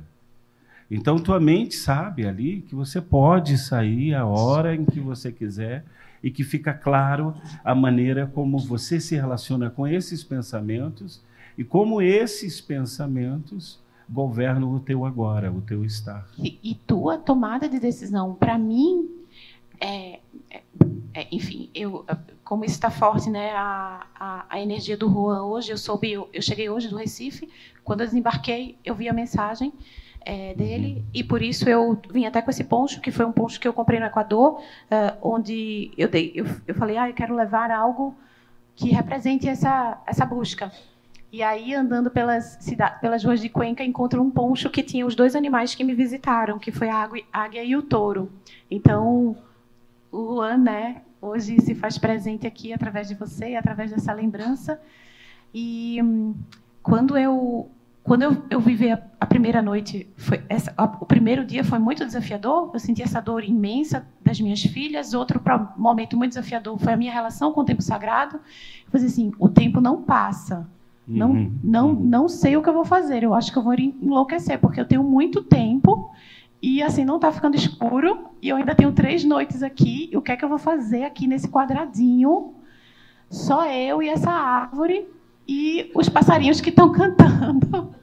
[0.90, 5.84] Então tua mente sabe ali que você pode sair a hora em que você quiser
[6.22, 11.22] e que fica claro a maneira como você se relaciona com esses pensamentos
[11.58, 13.80] e como esses pensamentos
[14.14, 16.28] governam o teu agora, o teu estar.
[16.38, 19.10] E, e tua tomada de decisão, para mim,
[19.82, 20.62] é, é,
[21.14, 22.06] é, enfim, eu,
[22.44, 26.42] como está forte, né, a, a, a, energia do Juan hoje, eu soube, eu, eu,
[26.42, 27.50] cheguei hoje do Recife,
[27.84, 29.74] quando eu desembarquei, eu vi a mensagem
[30.22, 31.06] é, dele uhum.
[31.14, 33.74] e por isso eu vim até com esse poncho que foi um poncho que eu
[33.74, 38.16] comprei no Equador uh, onde eu dei eu, eu falei ah eu quero levar algo
[38.74, 40.72] que represente essa essa busca
[41.34, 45.16] e aí andando pelas cidades, pelas ruas de Cuenca encontro um poncho que tinha os
[45.16, 48.32] dois animais que me visitaram que foi a águia e o touro
[48.70, 49.36] então
[50.12, 54.80] o Juan né hoje se faz presente aqui através de você através dessa lembrança
[55.52, 56.36] e hum,
[56.84, 57.68] quando eu
[58.04, 60.06] quando eu, eu vivi a, a primeira noite,
[60.50, 62.70] essa, a, o primeiro dia foi muito desafiador.
[62.74, 65.14] Eu senti essa dor imensa das minhas filhas.
[65.14, 65.42] Outro
[65.78, 68.36] momento muito desafiador foi a minha relação com o tempo sagrado.
[68.36, 70.68] Eu falei assim: o tempo não passa.
[71.08, 71.52] Não, uhum.
[71.64, 72.00] não, uhum.
[72.00, 73.24] não sei o que eu vou fazer.
[73.24, 76.12] Eu acho que eu vou enlouquecer, porque eu tenho muito tempo
[76.62, 78.30] e assim não está ficando escuro.
[78.42, 80.10] E eu ainda tenho três noites aqui.
[80.12, 82.54] E o que é que eu vou fazer aqui nesse quadradinho?
[83.30, 85.08] Só eu e essa árvore
[85.48, 87.94] e os passarinhos que estão cantando.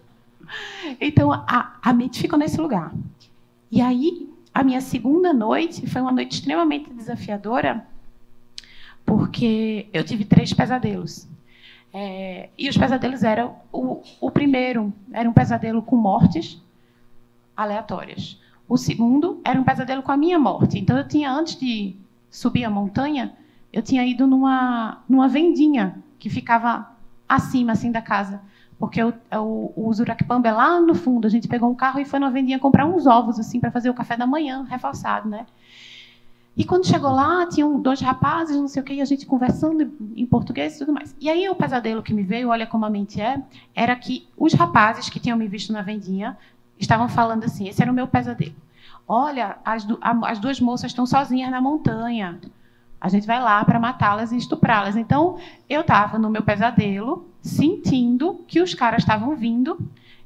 [1.01, 2.93] Então, a, a mente ficou nesse lugar.
[3.71, 7.87] E aí, a minha segunda noite foi uma noite extremamente desafiadora,
[9.07, 11.29] porque eu tive três pesadelos.
[11.93, 16.62] É, e os pesadelos eram o, o primeiro era um pesadelo com mortes
[17.57, 18.41] aleatórias.
[18.68, 20.78] O segundo era um pesadelo com a minha morte.
[20.78, 21.97] Então eu tinha antes de
[22.30, 23.36] subir a montanha,
[23.72, 26.91] eu tinha ido numa numa vendinha que ficava
[27.28, 28.41] acima assim da casa.
[28.78, 31.26] Porque o, o, o Zuracpamba é lá no fundo.
[31.26, 33.91] A gente pegou um carro e foi na vendinha comprar uns ovos assim para fazer
[33.91, 35.45] o café da manhã, reforçado, né?
[36.61, 39.91] E quando chegou lá, tinham dois rapazes, não sei o que, e a gente conversando
[40.15, 41.17] em português e tudo mais.
[41.19, 43.43] E aí o pesadelo que me veio, olha como a mente é,
[43.75, 46.37] era que os rapazes que tinham me visto na vendinha
[46.79, 48.55] estavam falando assim: esse era o meu pesadelo.
[49.09, 52.39] Olha, as, as duas moças estão sozinhas na montanha.
[53.01, 54.97] A gente vai lá para matá-las e estuprá-las.
[54.97, 59.79] Então, eu estava no meu pesadelo, sentindo que os caras estavam vindo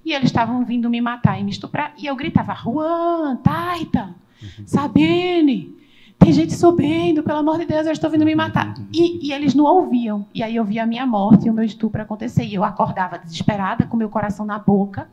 [0.05, 1.95] e eles estavam vindo me matar e me estuprar.
[1.97, 4.67] E eu gritava: Juan, Taita, uhum.
[4.67, 5.84] Sabine,
[6.19, 8.75] tem gente subindo, pelo amor de Deus, eles estão vindo me matar.
[8.93, 10.27] E, e, eles não ouviam.
[10.35, 12.45] E aí eu via a minha morte e o meu estupro acontecer.
[12.45, 15.09] E eu acordava desesperada, com meu coração na boca,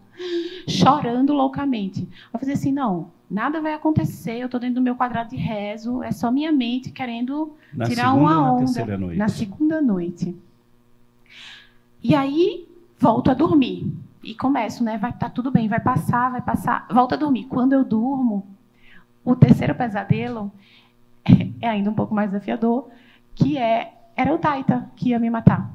[0.68, 2.08] chorando loucamente.
[2.34, 6.02] Eu fazia assim: não, nada vai acontecer, eu estou dentro do meu quadrado de rezo,
[6.02, 8.86] é só minha mente querendo na tirar uma onda.
[9.16, 10.36] Na segunda noite.
[12.04, 13.92] E aí volto a dormir.
[14.24, 14.98] e começo, né?
[14.98, 17.46] Vai estar tá tudo bem, vai passar, vai passar, volta a dormir.
[17.46, 18.48] Quando eu durmo,
[19.24, 20.52] o terceiro pesadelo
[21.62, 22.90] é ainda um pouco mais desafiador,
[23.36, 25.72] que é era o Taita que ia me matar.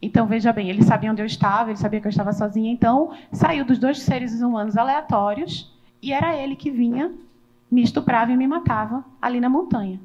[0.00, 3.12] Então, veja bem, ele sabia onde eu estava, ele sabia que eu estava sozinha, então
[3.32, 7.12] saiu dos dois seres humanos aleatórios e era ele que vinha,
[7.70, 10.00] me estuprava e me matava ali na montanha.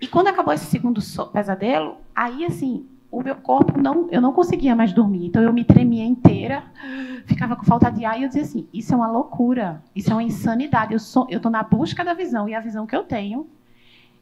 [0.00, 1.00] E quando acabou esse segundo
[1.32, 5.26] pesadelo, aí assim, o meu corpo não, eu não conseguia mais dormir.
[5.26, 6.64] Então eu me tremia inteira,
[7.26, 10.14] ficava com falta de ar e eu dizia assim: isso é uma loucura, isso é
[10.14, 10.92] uma insanidade.
[10.92, 13.46] Eu sou, eu estou na busca da visão e a visão que eu tenho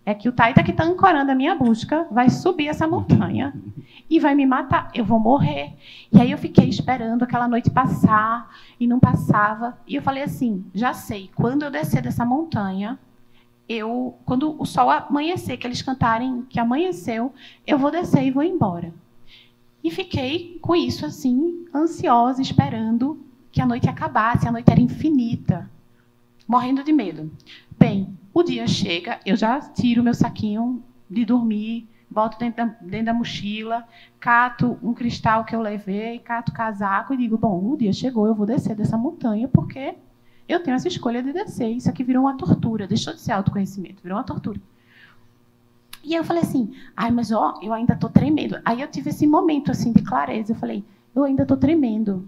[0.05, 3.55] é que o Taita que está ancorando a minha busca vai subir essa montanha
[4.09, 4.91] e vai me matar.
[4.95, 5.75] Eu vou morrer.
[6.13, 9.79] E aí eu fiquei esperando aquela noite passar e não passava.
[9.87, 12.99] E eu falei assim: já sei, quando eu descer dessa montanha,
[13.69, 17.33] eu, quando o sol amanhecer, que eles cantarem que amanheceu,
[17.67, 18.93] eu vou descer e vou embora.
[19.83, 24.49] E fiquei com isso assim, ansiosa, esperando que a noite acabasse.
[24.49, 25.71] A noite era infinita,
[26.49, 27.31] morrendo de medo.
[27.79, 33.07] Bem, o dia chega, eu já tiro meu saquinho de dormir, boto dentro da, dentro
[33.07, 33.87] da mochila,
[34.19, 38.35] cato um cristal que eu levei, cato casaco e digo: bom, o dia chegou, eu
[38.35, 39.95] vou descer dessa montanha porque
[40.49, 41.71] eu tenho essa escolha de descer.
[41.71, 44.61] Isso aqui virou uma tortura, deixou de ser autoconhecimento, virou uma tortura.
[46.03, 48.59] E eu falei assim, ai, mas ó, eu ainda estou tremendo.
[48.65, 50.53] Aí eu tive esse momento assim de clareza.
[50.53, 52.27] Eu falei, eu ainda estou tremendo.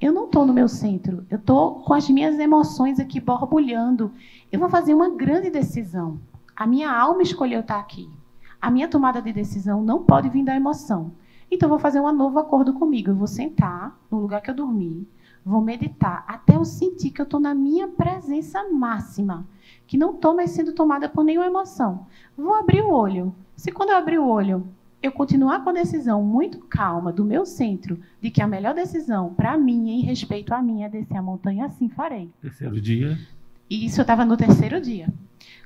[0.00, 1.26] Eu não estou no meu centro.
[1.30, 4.12] Eu estou com as minhas emoções aqui borbulhando.
[4.50, 6.18] Eu vou fazer uma grande decisão.
[6.56, 8.08] A minha alma escolheu estar aqui.
[8.60, 11.12] A minha tomada de decisão não pode vir da emoção.
[11.50, 13.10] Então, eu vou fazer um novo acordo comigo.
[13.10, 15.06] Eu vou sentar no lugar que eu dormi,
[15.44, 19.46] vou meditar até eu sentir que eu estou na minha presença máxima,
[19.86, 22.06] que não estou mais sendo tomada por nenhuma emoção.
[22.36, 23.34] Vou abrir o olho.
[23.54, 24.66] Se quando eu abrir o olho
[25.02, 29.32] eu continuar com a decisão muito calma do meu centro de que a melhor decisão
[29.32, 32.30] para mim, em respeito a mim, é descer a montanha, assim farei.
[32.40, 33.16] Terceiro dia.
[33.68, 35.12] E isso eu estava no terceiro dia.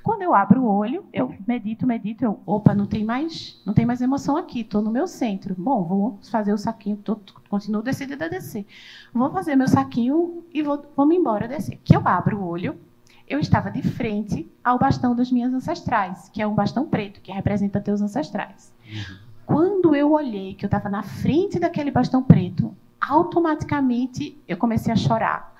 [0.03, 3.85] Quando eu abro o olho, eu medito, medito, eu, opa, não tem mais, não tem
[3.85, 5.55] mais emoção aqui, estou no meu centro.
[5.57, 8.65] Bom, vou fazer o saquinho, tô, continuo decidida a descer.
[9.13, 11.79] Vou fazer meu saquinho e vou, vou me embora descer.
[11.85, 12.77] Que eu abro o olho,
[13.25, 17.31] eu estava de frente ao bastão das minhas ancestrais, que é um bastão preto, que
[17.31, 18.73] representa teus ancestrais.
[18.85, 19.17] Uhum.
[19.45, 24.97] Quando eu olhei que eu estava na frente daquele bastão preto, automaticamente eu comecei a
[24.97, 25.53] chorar.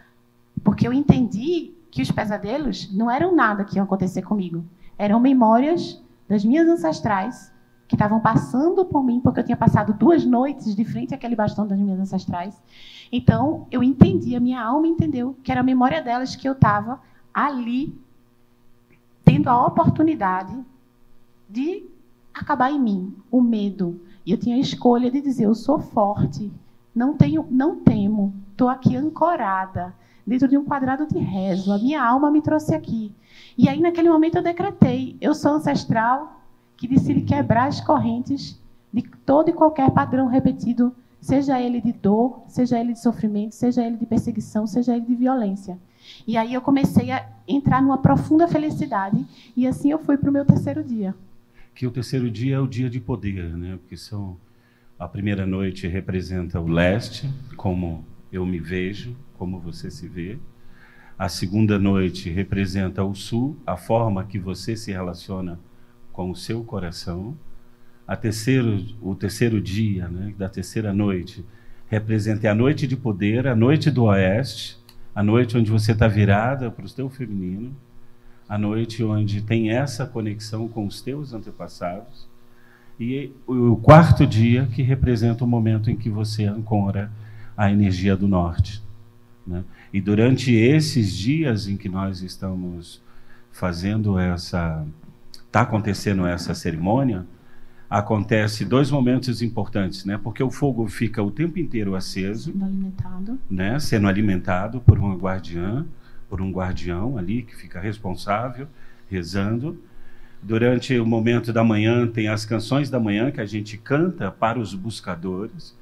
[0.63, 4.65] Porque eu entendi que os pesadelos não eram nada que iam acontecer comigo.
[4.97, 7.53] Eram memórias das minhas ancestrais
[7.87, 11.67] que estavam passando por mim, porque eu tinha passado duas noites de frente àquele bastão
[11.67, 12.59] das minhas ancestrais.
[13.11, 16.99] Então, eu entendi, a minha alma entendeu que era a memória delas que eu estava
[17.31, 17.95] ali,
[19.23, 20.59] tendo a oportunidade
[21.47, 21.85] de
[22.33, 24.01] acabar em mim, o medo.
[24.25, 26.51] E eu tinha a escolha de dizer: eu sou forte,
[26.95, 29.93] não tenho, não temo, estou aqui ancorada
[30.25, 31.71] dentro de um quadrado de rezo.
[31.71, 33.13] A minha alma me trouxe aqui.
[33.57, 36.41] E aí, naquele momento, eu decretei: eu sou ancestral
[36.77, 38.59] que decide quebrar as correntes
[38.91, 43.85] de todo e qualquer padrão repetido, seja ele de dor, seja ele de sofrimento, seja
[43.85, 45.77] ele de perseguição, seja ele de violência.
[46.27, 50.33] E aí eu comecei a entrar numa profunda felicidade e assim eu fui para o
[50.33, 51.15] meu terceiro dia.
[51.73, 53.77] Que o terceiro dia é o dia de poder, né?
[53.77, 54.37] Porque são
[54.99, 60.39] a primeira noite representa o leste, como eu me vejo, como você se vê.
[61.17, 65.59] A segunda noite representa o sul, a forma que você se relaciona
[66.11, 67.37] com o seu coração.
[68.07, 71.45] A terceiro, o terceiro dia, né, da terceira noite,
[71.87, 74.79] representa a noite de poder, a noite do oeste,
[75.13, 77.71] a noite onde você está virada para o teu feminino,
[78.49, 82.27] a noite onde tem essa conexão com os teus antepassados,
[82.99, 87.11] e o quarto dia que representa o momento em que você ancora
[87.55, 88.81] a energia do norte.
[89.45, 89.63] Né?
[89.91, 93.01] E durante esses dias em que nós estamos
[93.51, 94.85] fazendo essa,
[95.45, 97.25] está acontecendo essa cerimônia,
[97.89, 100.19] acontece dois momentos importantes, né?
[100.21, 103.79] Porque o fogo fica o tempo inteiro aceso, sendo alimentado, né?
[103.79, 105.85] Sendo alimentado por uma guardiã,
[106.27, 108.67] por um guardião ali que fica responsável,
[109.07, 109.79] rezando.
[110.41, 114.57] Durante o momento da manhã tem as canções da manhã que a gente canta para
[114.57, 115.75] os buscadores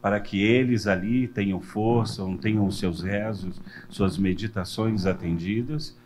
[0.00, 5.96] para que eles ali tenham força, tenham os seus rezos, suas meditações atendidas.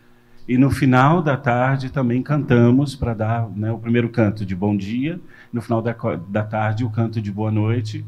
[0.47, 4.75] E no final da tarde também cantamos para dar né, o primeiro canto de bom
[4.75, 5.19] dia,
[5.53, 5.95] no final da,
[6.27, 8.03] da tarde o canto de boa noite,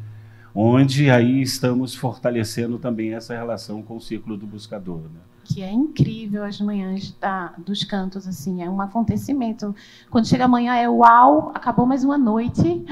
[0.53, 5.01] onde aí estamos fortalecendo também essa relação com o ciclo do buscador.
[5.01, 5.19] Né?
[5.43, 9.75] que é incrível as manhãs da, dos cantos, assim, é um acontecimento.
[10.09, 12.83] Quando chega amanhã é uau, acabou mais uma noite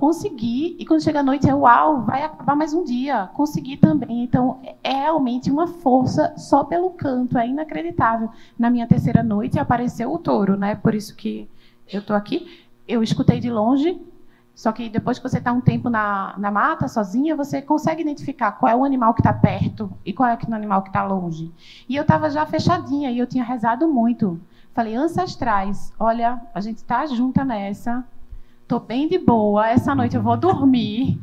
[0.00, 4.24] consegui, e quando chega a noite é uau, vai acabar mais um dia, consegui também.
[4.24, 8.30] Então, é realmente uma força só pelo canto, é inacreditável.
[8.58, 10.74] Na minha terceira noite apareceu o touro, né?
[10.74, 11.46] Por isso que
[11.86, 12.48] eu estou aqui.
[12.88, 14.00] Eu escutei de longe,
[14.54, 18.52] só que depois que você está um tempo na, na mata, sozinha, você consegue identificar
[18.52, 21.52] qual é o animal que está perto e qual é o animal que está longe.
[21.86, 24.40] E eu estava já fechadinha e eu tinha rezado muito.
[24.72, 28.02] Falei, ancestrais, olha, a gente está junta nessa,
[28.70, 29.68] Tô bem de boa.
[29.68, 31.20] Essa noite eu vou dormir.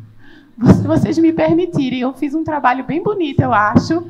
[0.75, 4.05] Se vocês me permitirem, eu fiz um trabalho bem bonito, eu acho.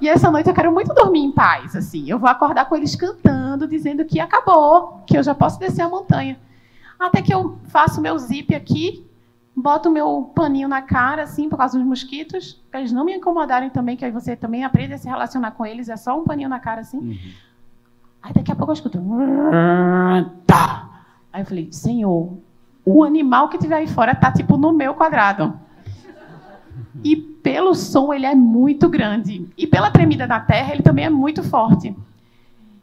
[0.00, 2.10] E essa noite eu quero muito dormir em paz, assim.
[2.10, 5.88] Eu vou acordar com eles cantando, dizendo que acabou, que eu já posso descer a
[5.88, 6.36] montanha.
[6.98, 9.08] Até que eu faço meu zip aqui,
[9.54, 13.70] boto meu paninho na cara, assim, por causa dos mosquitos, para eles não me incomodarem
[13.70, 16.48] também, que aí você também aprende a se relacionar com eles, é só um paninho
[16.48, 16.98] na cara, assim.
[16.98, 17.18] Uhum.
[18.20, 19.00] Aí daqui a pouco eu escuto.
[20.44, 20.91] Tá.
[21.32, 22.36] Aí eu falei, Senhor,
[22.84, 25.58] o animal que tiver aí fora tá tipo no meu quadrado.
[27.02, 29.48] E pelo som ele é muito grande.
[29.56, 31.96] E pela tremida da terra ele também é muito forte.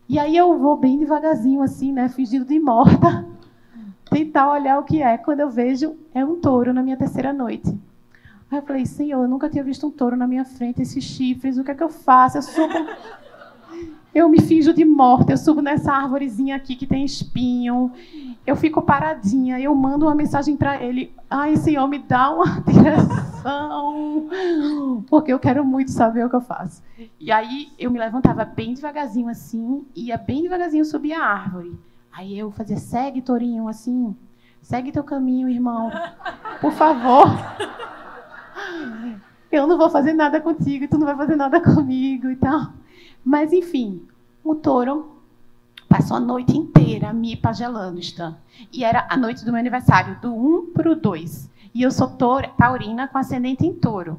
[0.07, 3.25] E aí eu vou bem devagarzinho assim, né, fingindo de morta,
[4.09, 5.17] tentar olhar o que é.
[5.17, 7.69] Quando eu vejo, é um touro na minha terceira noite.
[8.49, 11.59] Aí eu falei, Senhor, eu nunca tinha visto um touro na minha frente, esses chifres,
[11.59, 12.39] o que é que eu faço?
[12.39, 12.73] Eu subo,
[14.15, 17.91] eu me finjo de morta, eu subo nessa árvorezinha aqui que tem espinho,
[18.45, 24.29] eu fico paradinha, eu mando uma mensagem para ele: ai, Senhor, me dá uma direção,
[25.07, 26.81] porque eu quero muito saber o que eu faço.
[27.19, 31.77] E aí eu me levantava bem devagarzinho assim, ia bem devagarzinho subir a árvore.
[32.11, 34.15] Aí eu fazia: segue, Torinho, assim,
[34.61, 35.91] segue teu caminho, irmão,
[36.59, 37.27] por favor.
[39.51, 42.73] Eu não vou fazer nada contigo, tu não vai fazer nada comigo e tal.
[43.23, 44.07] Mas enfim,
[44.43, 45.18] o touro
[45.89, 48.37] Passou a noite inteira me pagelando, Stan.
[48.71, 51.49] E era a noite do meu aniversário, do 1 para o 2.
[51.73, 52.15] E eu sou
[52.57, 54.17] taurina com ascendente em touro.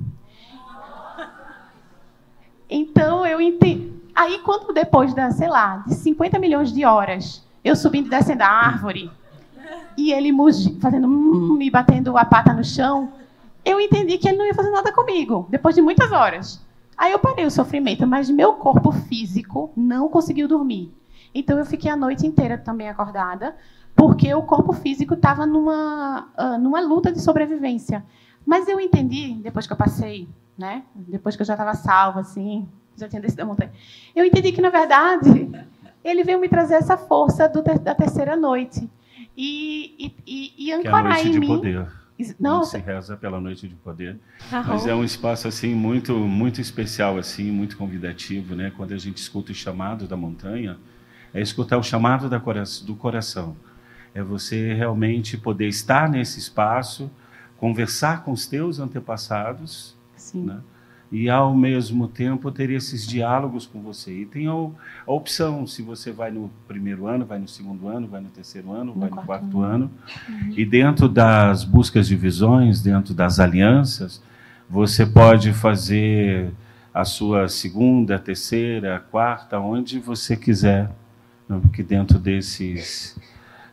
[2.69, 3.93] Então eu entendi.
[4.15, 8.43] Aí, quando depois da, sei lá, de 50 milhões de horas, eu subindo e descendo
[8.43, 9.11] a árvore,
[9.97, 10.33] e ele
[10.81, 13.13] fazendo me batendo a pata no chão,
[13.65, 16.61] eu entendi que ele não ia fazer nada comigo, depois de muitas horas.
[16.99, 20.93] Aí eu parei o sofrimento, mas meu corpo físico não conseguiu dormir.
[21.35, 23.57] Então eu fiquei a noite inteira também acordada,
[23.95, 28.05] porque o corpo físico estava numa, uh, numa luta de sobrevivência.
[28.45, 30.83] Mas eu entendi, depois que eu passei, né?
[30.95, 32.67] depois que eu já estava salva, assim,
[32.97, 33.73] já tinha descido a montanha,
[34.15, 35.51] eu entendi que, na verdade,
[36.05, 38.89] ele veio me trazer essa força do, da terceira noite.
[39.37, 41.47] E, e, e, e ancorar que é a noite em de mim.
[41.47, 42.01] Poder.
[42.39, 44.19] Não, Não se reza pela noite de poder,
[44.51, 48.71] mas é um espaço assim muito muito especial assim, muito convidativo, né?
[48.77, 50.77] Quando a gente escuta o chamado da montanha,
[51.33, 53.57] é escutar o chamado do coração.
[54.15, 57.11] É você realmente poder estar nesse espaço,
[57.59, 59.97] conversar com os teus antepassados,
[60.35, 60.61] né?
[61.13, 64.13] e ao mesmo tempo ter esses diálogos com você.
[64.13, 68.07] E tem a, a, opção, se você vai no primeiro ano, vai no segundo ano,
[68.07, 69.65] vai no terceiro ano, no vai no quarto ano.
[69.75, 69.91] ano.
[70.29, 70.55] Uhum.
[70.57, 74.23] E dentro das buscas de visões, dentro das alianças,
[74.69, 76.53] você pode fazer
[76.95, 80.91] a sua segunda, terceira, quarta, onde você quiser
[81.59, 83.19] porque dentro desses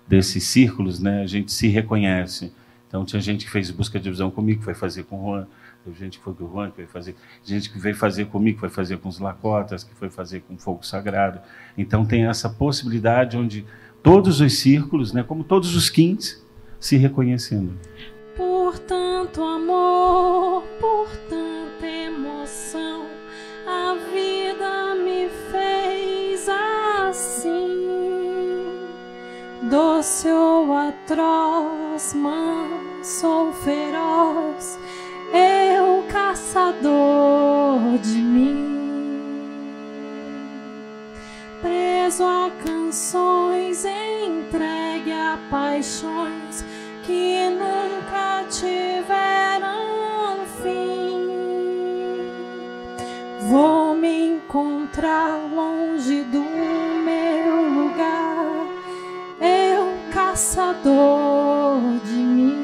[0.07, 2.53] desses círculos, né, a gente se reconhece.
[2.87, 5.47] Então tinha gente que fez busca de visão comigo, que foi fazer com o Juan,
[5.83, 8.55] teve gente que foi com o Juan, que foi fazer, gente que veio fazer comigo,
[8.55, 11.39] que foi fazer com os Lacotas, que foi fazer com o Fogo Sagrado.
[11.77, 13.65] Então tem essa possibilidade onde
[14.01, 16.41] todos os círculos, né, como todos os quintes,
[16.79, 17.77] se reconhecendo.
[18.35, 23.05] Por tanto amor, por tanta emoção,
[23.65, 26.47] a vida me fez
[27.09, 28.87] assim,
[29.63, 34.77] doce ou atroz, manso ou feroz,
[35.33, 39.69] eu caçador de mim,
[41.61, 46.65] preso a canções, entregue a paixões
[47.03, 51.27] que nunca tiveram fim.
[53.49, 56.56] Vou me encontrar longe do
[60.37, 62.56] caçador de mim.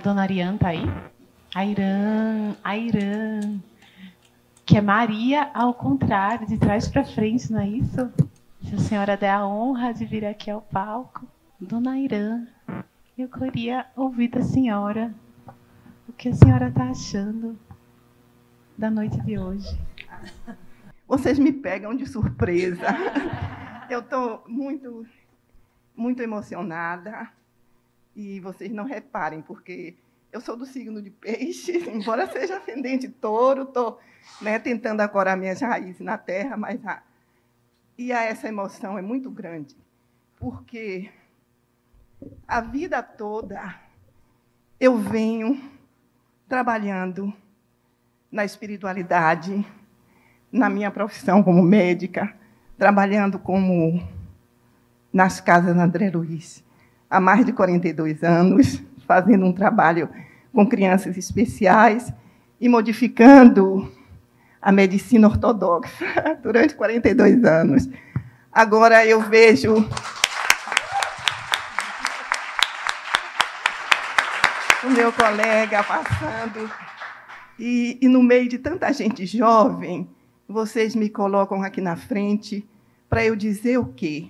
[0.00, 0.84] Dona Ariane tá aí?
[1.54, 3.60] A Irã, a Irã.
[4.64, 8.10] Que é Maria ao contrário, de trás para frente, não é isso?
[8.62, 11.26] Se a senhora der a honra de vir aqui ao palco.
[11.60, 12.46] Dona Irã,
[13.18, 15.12] eu queria ouvir da senhora
[16.08, 17.58] o que a senhora está achando
[18.78, 19.78] da noite de hoje.
[21.06, 22.86] Vocês me pegam de surpresa.
[23.90, 25.04] Eu estou muito,
[25.96, 27.28] muito emocionada.
[28.14, 29.96] E vocês não reparem, porque
[30.32, 33.98] eu sou do signo de peixe, embora seja ascendente touro, estou
[34.40, 37.02] né, tentando ancorar minhas raízes na terra, mas a,
[37.98, 39.76] e a essa emoção é muito grande,
[40.36, 41.10] porque
[42.46, 43.80] a vida toda
[44.78, 45.60] eu venho
[46.48, 47.32] trabalhando
[48.30, 49.66] na espiritualidade,
[50.50, 52.34] na minha profissão como médica,
[52.78, 54.06] trabalhando como
[55.12, 56.64] nas casas André Luiz
[57.10, 60.08] há mais de 42 anos, fazendo um trabalho
[60.52, 62.12] com crianças especiais
[62.60, 63.90] e modificando
[64.62, 67.88] a medicina ortodoxa durante 42 anos.
[68.52, 69.74] Agora eu vejo
[74.84, 76.70] o meu colega passando
[77.58, 80.08] e, e no meio de tanta gente jovem,
[80.48, 82.66] vocês me colocam aqui na frente
[83.08, 84.28] para eu dizer o quê?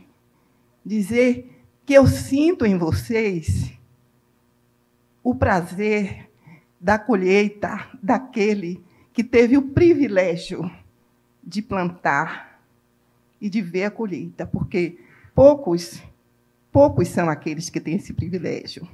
[0.84, 1.59] Dizer
[1.90, 3.72] que eu sinto em vocês
[5.24, 6.30] o prazer
[6.80, 8.80] da colheita daquele
[9.12, 10.70] que teve o privilégio
[11.42, 12.60] de plantar
[13.40, 15.00] e de ver a colheita, porque
[15.34, 16.00] poucos,
[16.70, 18.88] poucos são aqueles que têm esse privilégio.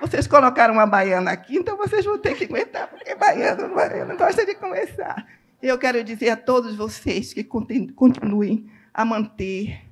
[0.00, 4.46] Vocês colocaram uma baiana aqui, então vocês vão ter que aguentar, porque baiano, baiano gosta
[4.46, 5.26] de conversar.
[5.60, 9.85] Eu quero dizer a todos vocês que continuem a manter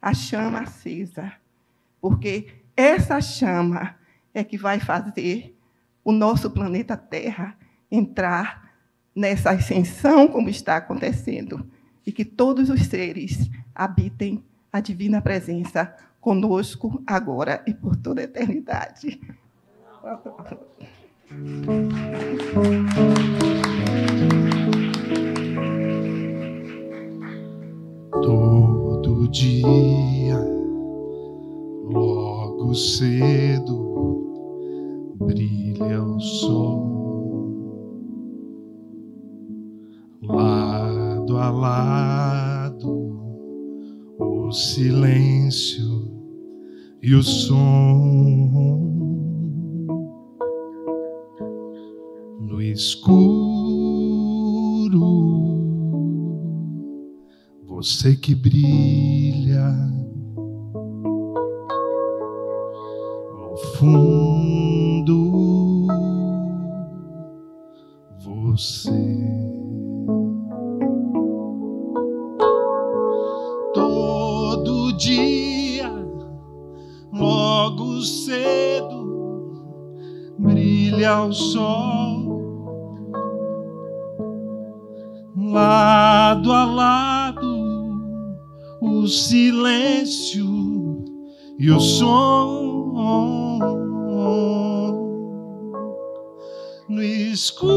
[0.00, 1.32] a chama acesa,
[2.00, 3.96] porque essa chama
[4.32, 5.56] é que vai fazer
[6.04, 7.56] o nosso planeta Terra
[7.90, 8.72] entrar
[9.14, 11.68] nessa ascensão como está acontecendo
[12.06, 18.24] e que todos os seres habitem a divina presença conosco agora e por toda a
[18.24, 19.20] eternidade.
[29.26, 30.38] Dia,
[31.84, 33.76] logo cedo,
[35.16, 37.50] brilha o sol,
[40.22, 43.10] lado a lado,
[44.18, 46.10] o silêncio
[47.02, 47.58] e o som.
[52.40, 53.57] No escuro
[57.78, 59.72] Você que brilha
[63.40, 65.06] ao fundo,
[68.18, 68.90] você.
[73.72, 75.88] Todo dia,
[77.12, 79.54] logo cedo,
[80.36, 82.28] brilha o sol.
[85.52, 87.57] lado a lado,
[88.98, 90.46] o silêncio
[91.58, 92.68] e o som.
[96.88, 97.68] No escuro,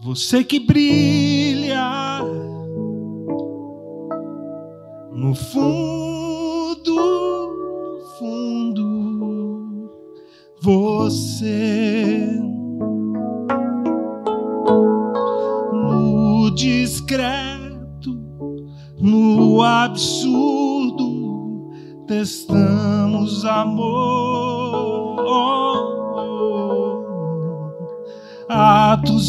[0.00, 2.22] você que brilha
[5.12, 6.03] no fundo,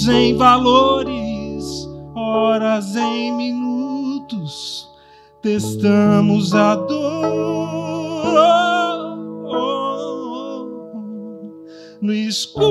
[0.07, 1.65] Em valores,
[2.13, 4.87] horas em minutos,
[5.41, 7.25] testamos a dor.
[12.01, 12.65] No escuro,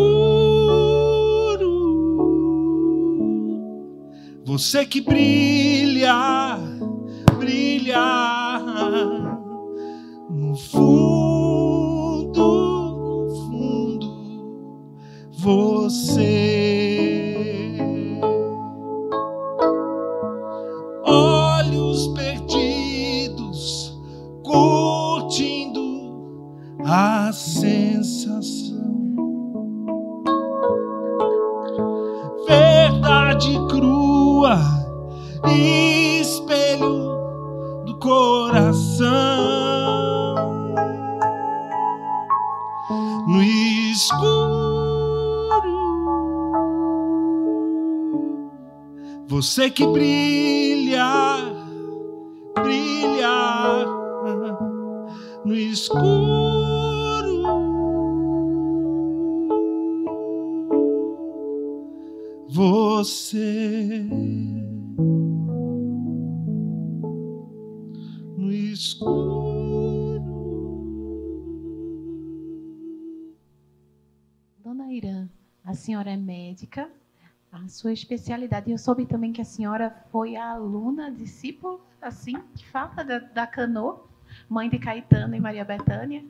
[4.45, 6.57] você que brilha,
[7.39, 8.43] brilha
[75.85, 76.89] senhora é médica,
[77.53, 78.70] a sua especialidade.
[78.70, 83.47] Eu soube também que a senhora foi a aluna, discípula, assim, que fala da, da
[83.47, 84.01] Canô,
[84.49, 86.24] mãe de Caetano e Maria Bethânia.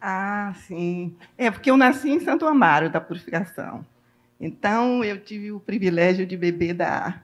[0.00, 1.14] Ah, sim.
[1.36, 3.84] É porque eu nasci em Santo Amaro da Purificação.
[4.40, 7.20] Então eu tive o privilégio de beber da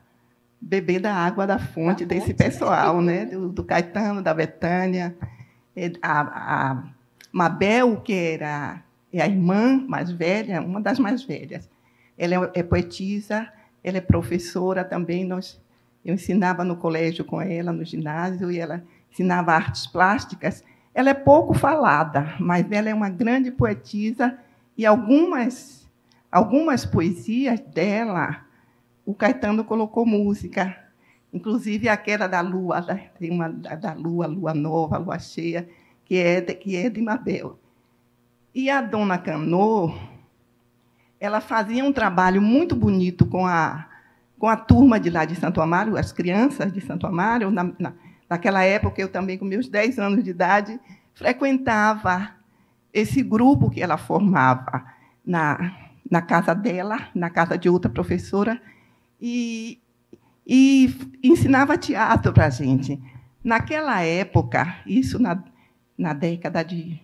[0.60, 3.26] beber da água da fonte Da desse fonte, pessoal, né?
[3.26, 5.16] Do, do Caetano, da Betânia,
[5.74, 6.84] É, a, a
[7.32, 8.82] Mabel, que era
[9.12, 11.68] é a irmã mais velha, uma das mais velhas.
[12.18, 13.48] Ela é, é poetisa,
[13.82, 15.24] ela é professora também.
[15.24, 15.60] Nós,
[16.04, 20.62] eu ensinava no colégio com ela, no ginásio, e ela ensinava artes plásticas.
[20.94, 24.36] Ela é pouco falada, mas ela é uma grande poetisa
[24.76, 25.84] e algumas
[26.30, 28.44] algumas poesias dela,
[29.06, 30.76] o Caetano colocou música,
[31.32, 35.66] inclusive aquela da lua, da- tem uma da lua, lua nova, lua cheia,
[36.04, 37.58] que é de, que é de Mabel.
[38.54, 39.94] E a dona Canô,
[41.20, 43.86] ela fazia um trabalho muito bonito com a
[44.38, 47.50] com a turma de lá de Santo Amaro, as crianças de Santo Amaro.
[47.50, 47.92] Na, na,
[48.28, 50.78] naquela época, eu também, com meus 10 anos de idade,
[51.14, 52.30] frequentava
[52.92, 54.84] esse grupo que ela formava
[55.24, 55.74] na,
[56.10, 58.60] na casa dela, na casa de outra professora,
[59.20, 59.80] e,
[60.46, 63.00] e ensinava teatro para a gente.
[63.42, 65.42] Naquela época, isso na,
[65.96, 67.00] na década de.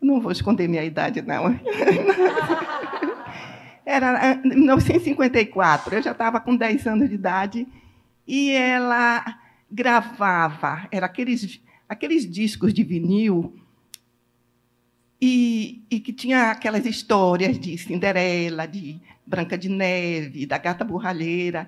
[0.00, 1.58] Não vou esconder minha idade, não.
[3.90, 7.66] Era em 1954, eu já estava com 10 anos de idade,
[8.26, 9.24] e ela
[9.72, 11.58] gravava, era aqueles,
[11.88, 13.56] aqueles discos de vinil
[15.18, 21.66] e, e que tinha aquelas histórias de Cinderela, de Branca de Neve, da Gata Borralheira,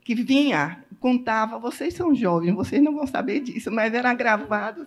[0.00, 4.86] que vinha, contava, vocês são jovens, vocês não vão saber disso, mas era gravado,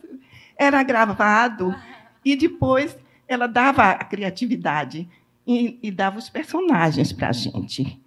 [0.58, 1.76] era gravado,
[2.26, 5.08] e depois ela dava a criatividade
[5.52, 8.00] e, e dava os personagens para a gente.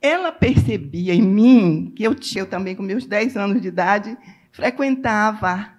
[0.00, 4.16] Ela percebia em mim, que eu, eu também, com meus 10 anos de idade,
[4.52, 5.70] frequentava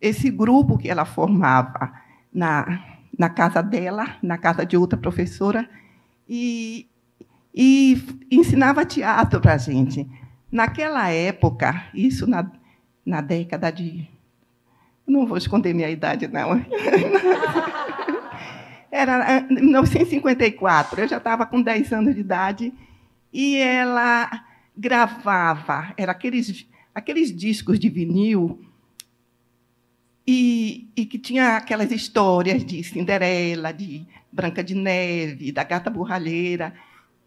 [0.00, 1.92] esse grupo que ela formava
[2.32, 2.82] na,
[3.18, 5.68] na casa dela, na casa de outra professora,
[6.28, 6.86] e,
[7.54, 10.08] e ensinava teatro para a gente.
[10.50, 12.50] Naquela época, isso na,
[13.04, 14.08] na década de.
[15.06, 16.50] Não vou esconder minha idade, não.
[18.90, 22.72] Era 1954, eu já estava com 10 anos de idade,
[23.32, 24.30] e ela
[24.76, 28.64] gravava, era aqueles, aqueles discos de vinil,
[30.26, 36.74] e, e que tinha aquelas histórias de Cinderela, de Branca de Neve, da Gata Borralheira,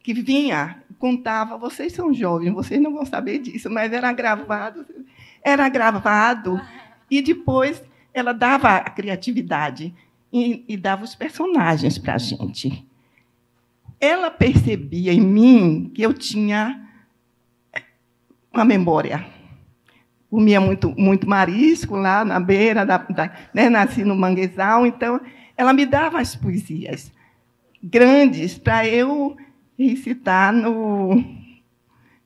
[0.04, 4.86] que vinha, contava, vocês são jovens, vocês não vão saber disso, mas era gravado,
[5.44, 6.60] era gravado,
[7.10, 7.82] e depois
[8.14, 9.94] ela dava a criatividade
[10.32, 12.86] e, e dava os personagens para a gente.
[14.00, 16.88] Ela percebia em mim que eu tinha
[18.52, 19.26] uma memória.
[20.30, 25.20] Comia muito, muito marisco lá na beira, da, da né, nasci no manguezal, então
[25.58, 27.12] ela me dava as poesias
[27.84, 29.36] grandes para eu
[29.78, 31.24] recitar no,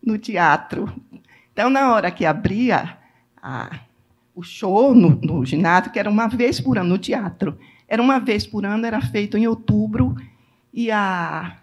[0.03, 0.91] no teatro.
[1.51, 2.97] Então, na hora que abria
[3.41, 3.79] a,
[4.35, 7.57] o show no, no ginásio, que era uma vez por ano, no teatro,
[7.87, 10.15] era uma vez por ano, era feito em outubro,
[10.73, 11.57] e, a,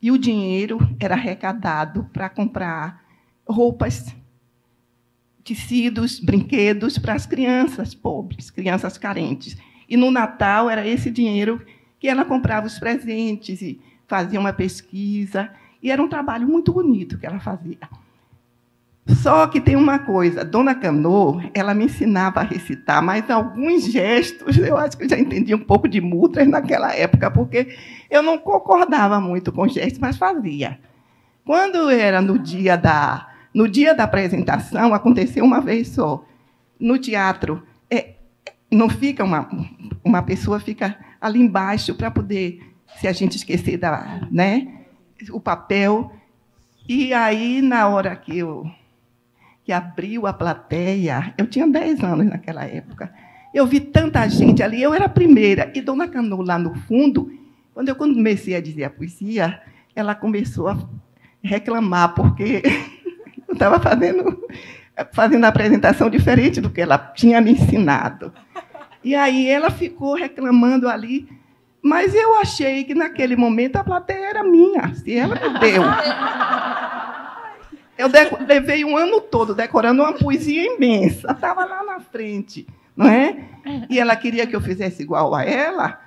[0.00, 3.04] e o dinheiro era arrecadado para comprar
[3.46, 4.14] roupas,
[5.42, 9.56] tecidos, brinquedos para as crianças pobres, crianças carentes.
[9.88, 11.64] E no Natal era esse dinheiro
[11.98, 15.50] que ela comprava os presentes e fazia uma pesquisa,
[15.82, 17.78] e era um trabalho muito bonito que ela fazia.
[19.16, 24.56] Só que tem uma coisa, Dona Canô, ela me ensinava a recitar, mas alguns gestos,
[24.58, 27.76] eu acho que eu já entendi um pouco de mudras naquela época, porque
[28.10, 30.78] eu não concordava muito com gestos, mas fazia.
[31.44, 36.24] Quando era no dia da, no dia da apresentação, aconteceu uma vez só.
[36.78, 38.14] No teatro, é,
[38.70, 39.48] não fica uma,
[40.04, 42.60] uma pessoa fica ali embaixo para poder
[42.98, 44.68] se a gente esquecer da, né,
[45.30, 46.12] o papel.
[46.88, 48.70] E aí, na hora que eu
[49.70, 53.08] que abriu a plateia, eu tinha 10 anos naquela época.
[53.54, 55.70] Eu vi tanta gente ali, eu era a primeira.
[55.72, 57.32] E Dona Cano, lá no fundo,
[57.72, 59.62] quando eu comecei a dizer a poesia,
[59.94, 60.76] ela começou a
[61.40, 62.62] reclamar, porque
[63.46, 64.44] eu estava fazendo,
[65.12, 68.32] fazendo a apresentação diferente do que ela tinha me ensinado.
[69.04, 71.28] E aí ela ficou reclamando ali.
[71.80, 75.84] Mas eu achei que naquele momento a plateia era minha, se ela me deu.
[78.00, 83.36] Eu levei um ano todo decorando uma poesia imensa, estava lá na frente, não é?
[83.88, 86.00] E ela queria que eu fizesse igual a ela,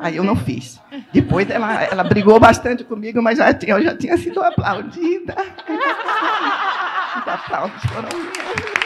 [0.00, 0.80] aí eu não fiz.
[1.12, 5.34] Depois ela, ela brigou bastante comigo, mas já tinha, eu já tinha sido aplaudida.
[7.18, 8.82] Os aplausos foram meus.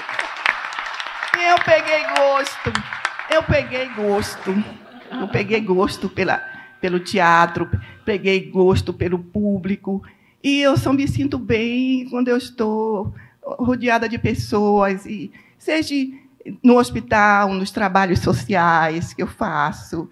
[1.38, 2.72] E eu peguei gosto,
[3.30, 4.54] eu peguei gosto.
[5.10, 6.42] Eu peguei gosto pela,
[6.80, 7.70] pelo teatro,
[8.04, 10.02] peguei gosto pelo público.
[10.46, 15.92] E eu só me sinto bem quando eu estou rodeada de pessoas, e seja
[16.62, 20.08] no hospital, nos trabalhos sociais que eu faço.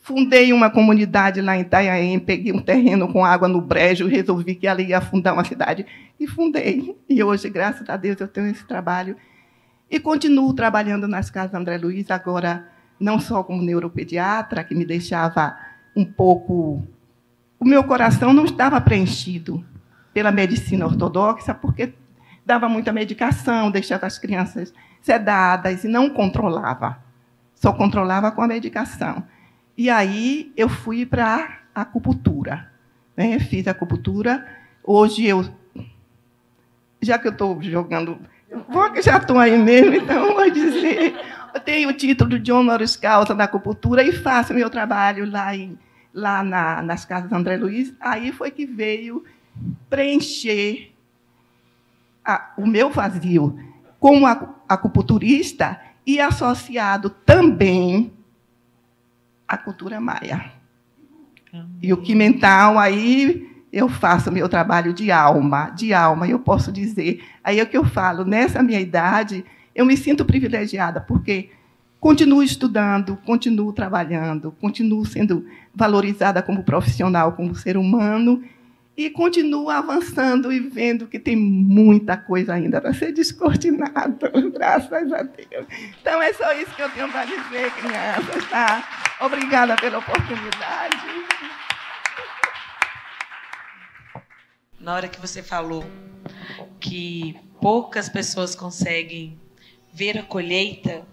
[0.00, 4.68] Fundei uma comunidade lá em Itanhaém, peguei um terreno com água no brejo, resolvi que
[4.68, 5.84] ali ia fundar uma cidade
[6.18, 6.96] e fundei.
[7.08, 9.16] E hoje, graças a Deus, eu tenho esse trabalho.
[9.90, 12.68] E continuo trabalhando nas casas André Luiz, agora
[13.00, 15.58] não só como neuropediatra, que me deixava
[15.96, 16.86] um pouco.
[17.58, 19.64] O meu coração não estava preenchido
[20.12, 21.94] pela medicina ortodoxa, porque
[22.44, 26.98] dava muita medicação, deixava as crianças sedadas e não controlava.
[27.54, 29.24] Só controlava com a medicação.
[29.76, 32.70] E aí eu fui para a acupuntura.
[33.16, 33.38] Né?
[33.38, 34.46] Fiz acupuntura.
[34.84, 35.48] Hoje eu.
[37.00, 38.18] Já que eu estou jogando.
[39.02, 41.14] Já estou aí mesmo, então vou dizer.
[41.54, 45.78] Eu tenho o título de honoris causa da acupuntura e faço meu trabalho lá, em,
[46.12, 47.94] lá na, nas casas André Luiz.
[48.00, 49.24] Aí foi que veio
[49.88, 50.92] preencher
[52.24, 53.58] a, o meu vazio
[53.98, 54.26] como
[54.68, 58.12] acupunturista e associado também
[59.46, 60.52] à cultura maia.
[61.80, 66.72] E o que mental aí eu faço meu trabalho de alma, de alma, eu posso
[66.72, 67.22] dizer.
[67.42, 71.50] Aí é o que eu falo, nessa minha idade, eu me sinto privilegiada, porque
[72.00, 78.42] continuo estudando, continuo trabalhando, continuo sendo valorizada como profissional, como ser humano,
[78.96, 85.22] e continuo avançando e vendo que tem muita coisa ainda para ser descortinada, graças a
[85.22, 85.66] Deus.
[86.00, 88.50] Então é só isso que eu tenho para dizer, crianças.
[88.50, 89.16] Tá?
[89.20, 90.96] Obrigada pela oportunidade.
[94.78, 95.84] Na hora que você falou
[96.80, 99.38] que poucas pessoas conseguem
[99.92, 101.06] ver a colheita,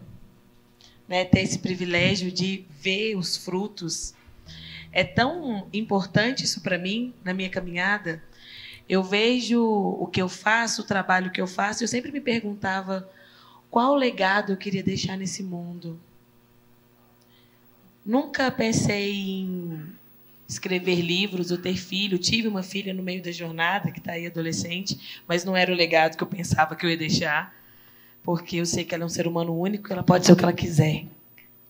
[1.08, 4.14] né, ter esse privilégio de ver os frutos,
[4.92, 8.24] é tão importante isso para mim na minha caminhada.
[8.88, 13.10] Eu vejo o que eu faço, o trabalho que eu faço, eu sempre me perguntava
[13.70, 16.00] qual legado eu queria deixar nesse mundo.
[18.04, 19.86] Nunca pensei em
[20.48, 22.18] escrever livros ou ter filho.
[22.18, 25.76] Tive uma filha no meio da jornada, que está aí adolescente, mas não era o
[25.76, 27.56] legado que eu pensava que eu ia deixar,
[28.24, 30.44] porque eu sei que ela é um ser humano único, ela pode ser o que
[30.44, 31.06] ela quiser.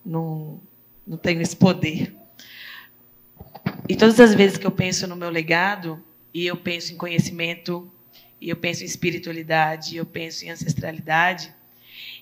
[0.05, 0.61] Não,
[1.05, 2.15] não tenho esse poder.
[3.87, 7.91] E todas as vezes que eu penso no meu legado, e eu penso em conhecimento,
[8.39, 11.53] e eu penso em espiritualidade, e eu penso em ancestralidade,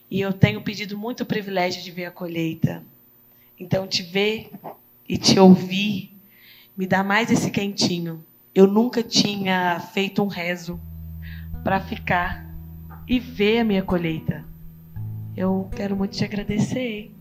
[0.10, 2.84] e eu tenho pedido muito privilégio de ver a colheita.
[3.60, 4.50] Então, te ver
[5.08, 6.16] e te ouvir
[6.78, 8.24] me dá mais esse quentinho.
[8.54, 10.80] Eu nunca tinha feito um rezo
[11.64, 12.48] para ficar
[13.08, 14.46] e ver a minha colheita.
[15.36, 17.12] Eu quero muito te agradecer.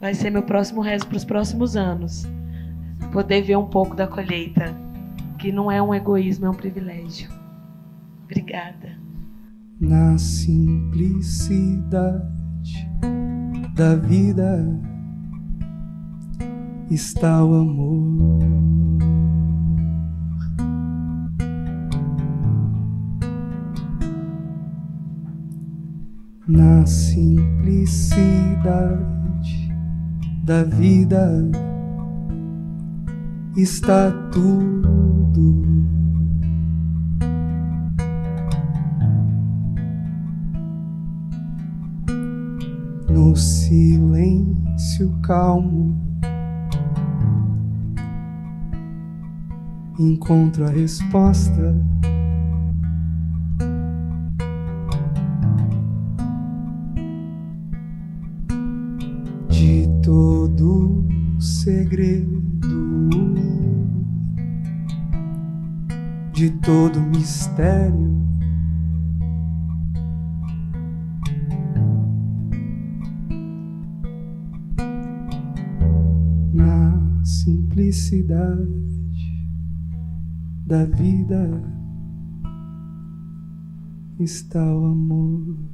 [0.00, 2.28] Vai ser meu próximo rezo para os próximos anos
[3.16, 4.76] poder ver um pouco da colheita,
[5.38, 7.30] que não é um egoísmo, é um privilégio.
[8.24, 8.90] Obrigada.
[9.80, 12.28] Na simplicidade
[13.74, 14.78] da vida
[16.90, 18.44] está o amor.
[26.46, 29.72] Na simplicidade
[30.44, 31.42] da vida
[33.56, 35.64] está tudo.
[43.08, 45.96] No silêncio calmo,
[49.98, 51.74] encontro a resposta.
[59.48, 61.06] De todo
[61.40, 62.35] segredo
[66.36, 68.14] de todo mistério.
[76.52, 78.86] Na simplicidade
[80.66, 81.62] da vida
[84.18, 85.65] está o amor.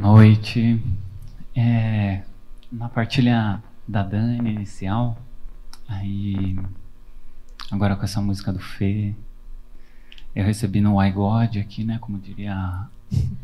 [0.00, 0.82] Noite.
[1.54, 2.22] É,
[2.72, 5.20] na partilha da Dani inicial,
[5.86, 6.58] aí
[7.70, 9.14] agora com essa música do Fê,
[10.34, 12.88] eu recebi no iGod aqui, né, como diria a,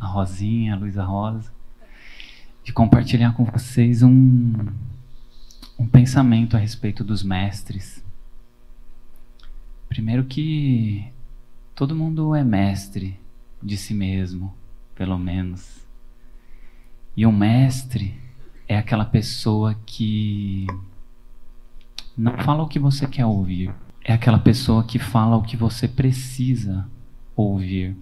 [0.01, 1.53] a Rosinha, a Luísa Rosa,
[2.65, 4.55] de compartilhar com vocês um,
[5.79, 8.03] um pensamento a respeito dos mestres.
[9.91, 11.07] Primeiro que
[11.75, 13.21] todo mundo é mestre
[13.63, 14.55] de si mesmo,
[14.95, 15.86] pelo menos.
[17.17, 18.15] E um mestre
[18.69, 20.67] é aquela pessoa que
[22.17, 23.73] não fala o que você quer ouvir.
[24.05, 26.87] É aquela pessoa que fala o que você precisa
[27.35, 27.97] ouvir.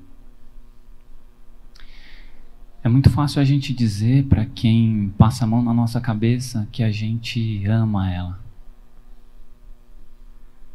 [2.82, 6.82] É muito fácil a gente dizer para quem passa a mão na nossa cabeça que
[6.82, 8.38] a gente ama ela.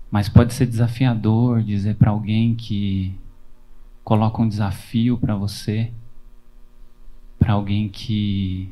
[0.09, 3.13] Mas pode ser desafiador dizer para alguém que
[4.03, 5.93] coloca um desafio para você,
[7.39, 8.71] para alguém que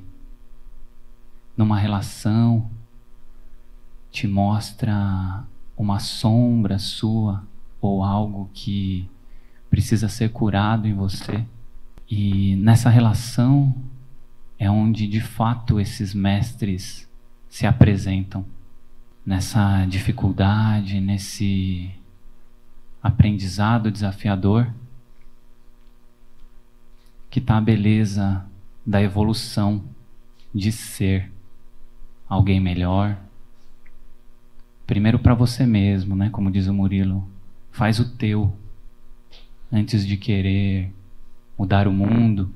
[1.55, 2.69] numa relação
[4.11, 5.43] te mostra
[5.75, 7.43] uma sombra sua
[7.81, 9.09] ou algo que
[9.69, 11.43] precisa ser curado em você.
[12.09, 13.73] E nessa relação
[14.59, 17.09] é onde de fato esses mestres
[17.49, 18.45] se apresentam.
[19.25, 21.91] Nessa dificuldade, nesse
[23.03, 24.71] aprendizado desafiador,
[27.29, 28.45] que está a beleza
[28.87, 29.83] da evolução
[30.55, 31.29] de ser
[32.29, 33.17] alguém melhor.
[34.85, 36.29] Primeiro para você mesmo, né?
[36.29, 37.27] Como diz o Murilo,
[37.69, 38.57] faz o teu
[39.69, 40.93] antes de querer
[41.59, 42.49] mudar o mundo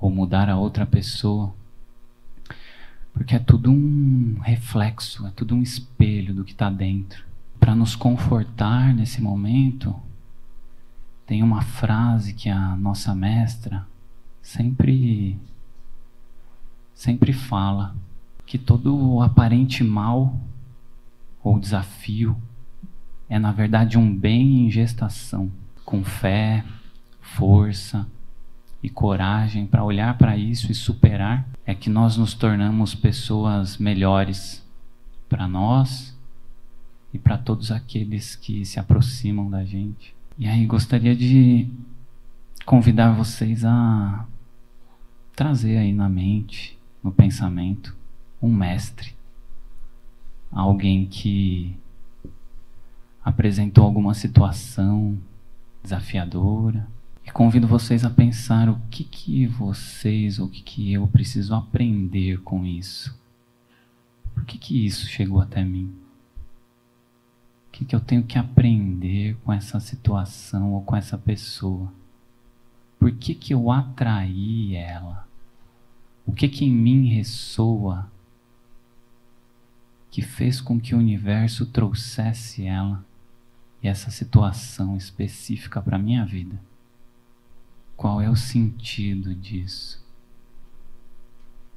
[0.00, 1.52] ou mudar a outra pessoa.
[3.12, 7.24] Porque é tudo um reflexo, é tudo um espelho do que está dentro.
[7.58, 9.94] Para nos confortar nesse momento,
[11.26, 13.84] tem uma frase que a nossa mestra
[14.44, 15.38] sempre
[16.92, 17.96] sempre fala
[18.46, 20.38] que todo o aparente mal
[21.42, 22.36] ou desafio
[23.28, 25.50] é na verdade um bem em gestação,
[25.84, 26.62] com fé,
[27.20, 28.06] força
[28.82, 34.62] e coragem para olhar para isso e superar, é que nós nos tornamos pessoas melhores
[35.26, 36.14] para nós
[37.14, 40.14] e para todos aqueles que se aproximam da gente.
[40.38, 41.66] E aí gostaria de
[42.66, 44.26] convidar vocês a
[45.34, 47.96] trazer aí na mente, no pensamento,
[48.40, 49.14] um mestre.
[50.50, 51.76] Alguém que
[53.24, 55.18] apresentou alguma situação
[55.82, 56.86] desafiadora.
[57.26, 62.40] E convido vocês a pensar o que que vocês, o que que eu preciso aprender
[62.42, 63.18] com isso.
[64.34, 65.94] Por que que isso chegou até mim?
[67.68, 71.92] O que que eu tenho que aprender com essa situação ou com essa pessoa?
[72.98, 75.23] Por que que eu atraí ela?
[76.26, 78.10] O que que em mim ressoa
[80.10, 83.04] que fez com que o universo trouxesse ela
[83.82, 86.58] e essa situação específica para minha vida?
[87.96, 90.02] Qual é o sentido disso?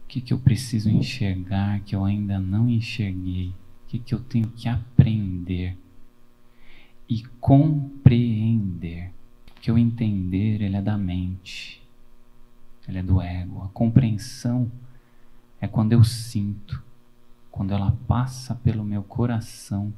[0.03, 3.49] O que, que eu preciso enxergar que eu ainda não enxerguei?
[3.49, 5.77] O que, que eu tenho que aprender
[7.09, 9.11] e compreender?
[9.59, 11.81] Que o entender ele é da mente,
[12.87, 13.63] ele é do ego.
[13.63, 14.71] A compreensão
[15.59, 16.81] é quando eu sinto,
[17.51, 19.93] quando ela passa pelo meu coração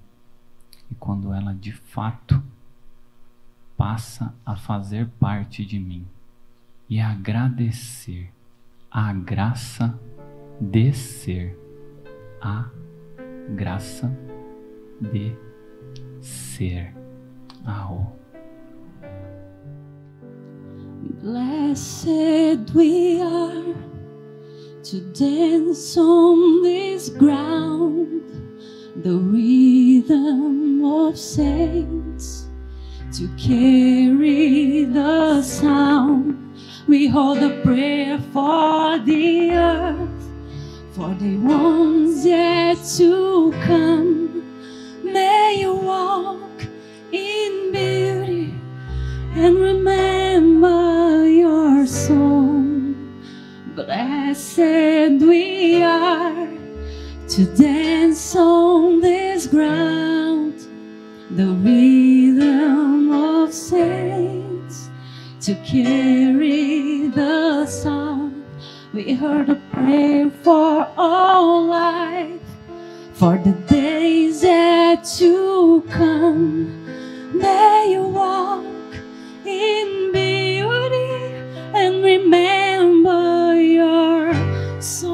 [0.90, 2.41] e quando ela de fato
[3.78, 6.06] passa a fazer parte de mim
[6.90, 8.32] e agradecer
[8.90, 9.98] a graça
[10.60, 11.57] de ser,
[12.41, 12.70] a
[13.56, 14.11] graça
[14.99, 15.36] de
[16.22, 16.94] ser.
[17.66, 18.18] Ao.
[21.01, 23.73] Blessed we are
[24.84, 28.21] to dance on this ground,
[28.97, 32.47] the rhythm of saints,
[33.13, 36.53] to carry the sound.
[36.85, 40.30] We hold a prayer for the earth,
[40.91, 44.43] for the ones yet to come.
[45.03, 46.61] May you walk
[47.13, 48.09] in beauty
[49.35, 52.95] and remember your song.
[53.76, 56.47] Blessed we are
[57.27, 60.56] to dance on this ground,
[61.31, 64.89] the rhythm of saints
[65.41, 68.43] to carry the sound.
[68.93, 72.41] We heard a prayer for all life,
[73.14, 76.85] for the days that to come.
[77.38, 78.68] May you walk
[79.49, 81.13] in beauty
[81.76, 84.34] and remember your
[84.81, 85.09] song.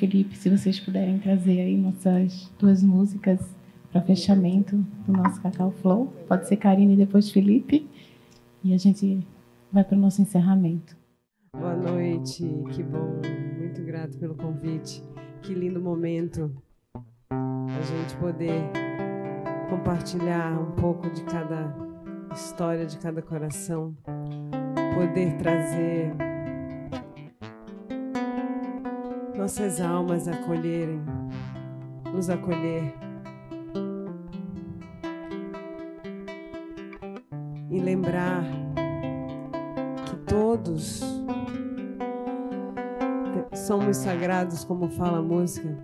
[0.00, 3.38] Felipe, se vocês puderem trazer aí nossas duas músicas
[3.92, 6.06] para fechamento do nosso Cacau Flow.
[6.26, 7.86] Pode ser Karine e depois Felipe.
[8.64, 9.20] E a gente
[9.70, 10.96] vai para o nosso encerramento.
[11.54, 13.20] Boa noite, que bom,
[13.58, 15.02] muito grato pelo convite.
[15.42, 16.50] Que lindo momento
[17.30, 18.70] a gente poder
[19.68, 21.76] compartilhar um pouco de cada
[22.32, 23.94] história, de cada coração,
[24.94, 26.29] poder trazer
[29.40, 31.00] nossas almas acolherem,
[32.12, 32.94] nos acolher
[37.70, 38.44] e lembrar
[40.04, 41.02] que todos
[43.54, 45.74] somos sagrados, como fala a música,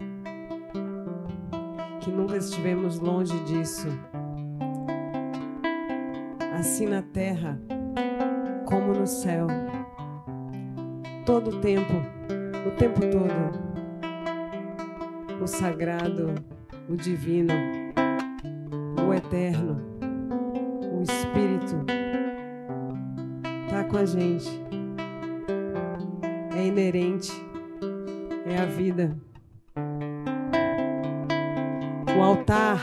[2.00, 3.88] que nunca estivemos longe disso.
[6.60, 7.58] Assim na terra
[8.66, 9.46] como no céu.
[11.24, 11.94] Todo o tempo,
[12.66, 13.30] o tempo todo,
[15.40, 16.34] o sagrado,
[16.88, 17.54] o divino,
[19.06, 19.80] o eterno,
[20.92, 21.76] o Espírito
[23.64, 24.66] está com a gente.
[26.56, 27.30] É inerente,
[28.46, 29.16] é a vida.
[32.18, 32.80] O altar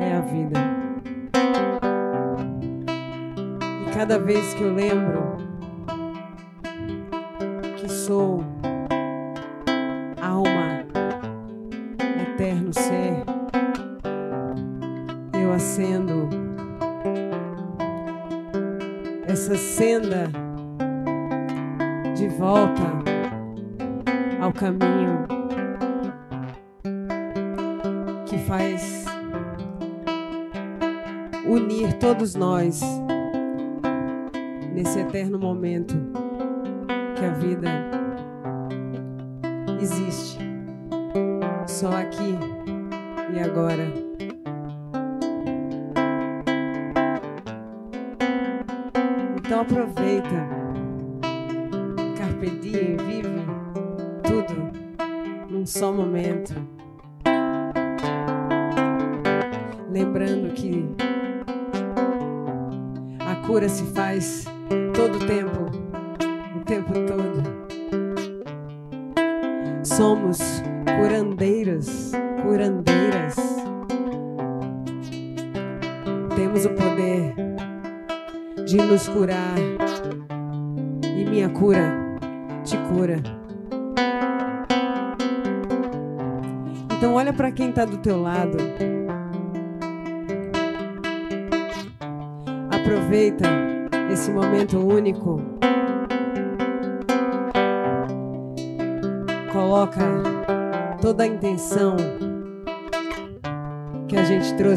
[0.00, 0.60] é a vida.
[3.86, 5.36] E cada vez que eu lembro
[7.78, 8.53] que sou
[32.24, 32.80] todos nós
[34.72, 35.94] nesse eterno momento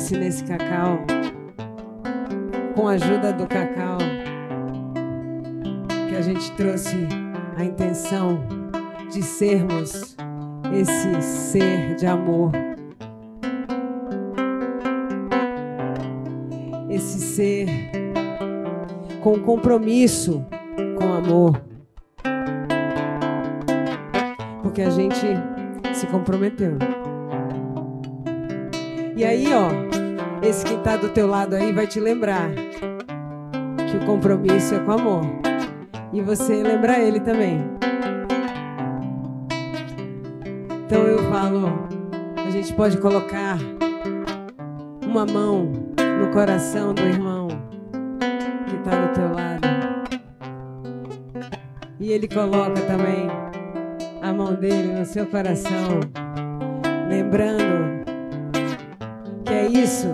[0.08, 1.00] trouxe nesse cacau,
[2.76, 3.98] com a ajuda do cacau,
[6.08, 7.08] que a gente trouxe
[7.58, 8.40] a intenção
[9.12, 10.16] de sermos
[10.74, 12.52] esse ser de amor.
[16.90, 17.68] Esse ser
[19.22, 20.46] com compromisso
[20.98, 21.62] com amor.
[24.62, 25.26] Porque a gente
[25.94, 26.78] se comprometeu.
[29.18, 29.72] E aí, ó,
[30.48, 32.52] esse que tá do teu lado aí vai te lembrar
[33.90, 35.24] que o compromisso é com amor.
[36.14, 37.66] E você lembra ele também.
[40.86, 41.88] Então eu falo,
[42.46, 43.58] a gente pode colocar
[45.04, 45.72] uma mão
[46.20, 47.48] no coração do irmão
[48.68, 49.68] que tá do teu lado.
[52.00, 53.28] E ele coloca também
[54.22, 56.02] a mão dele no seu coração,
[57.10, 57.97] lembrando
[59.82, 60.12] isso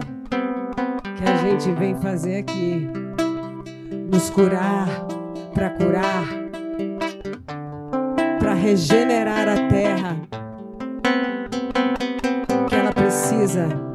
[1.17, 2.89] que a gente vem fazer aqui,
[4.11, 4.87] nos curar,
[5.53, 6.25] para curar,
[8.39, 10.17] para regenerar a terra
[12.67, 13.92] que ela precisa.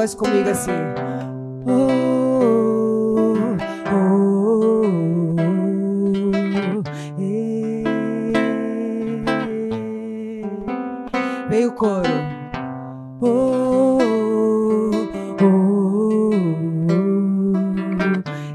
[0.00, 0.70] voz comigo assim.
[1.66, 1.90] Oh,
[3.92, 4.06] oh,
[7.18, 7.36] eh.
[11.44, 11.48] oh.
[11.50, 12.08] Veio o coro.
[13.20, 13.98] Oh.
[15.42, 16.30] oh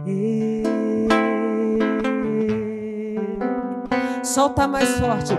[0.08, 0.64] eh.
[4.24, 5.36] Solta mais forte.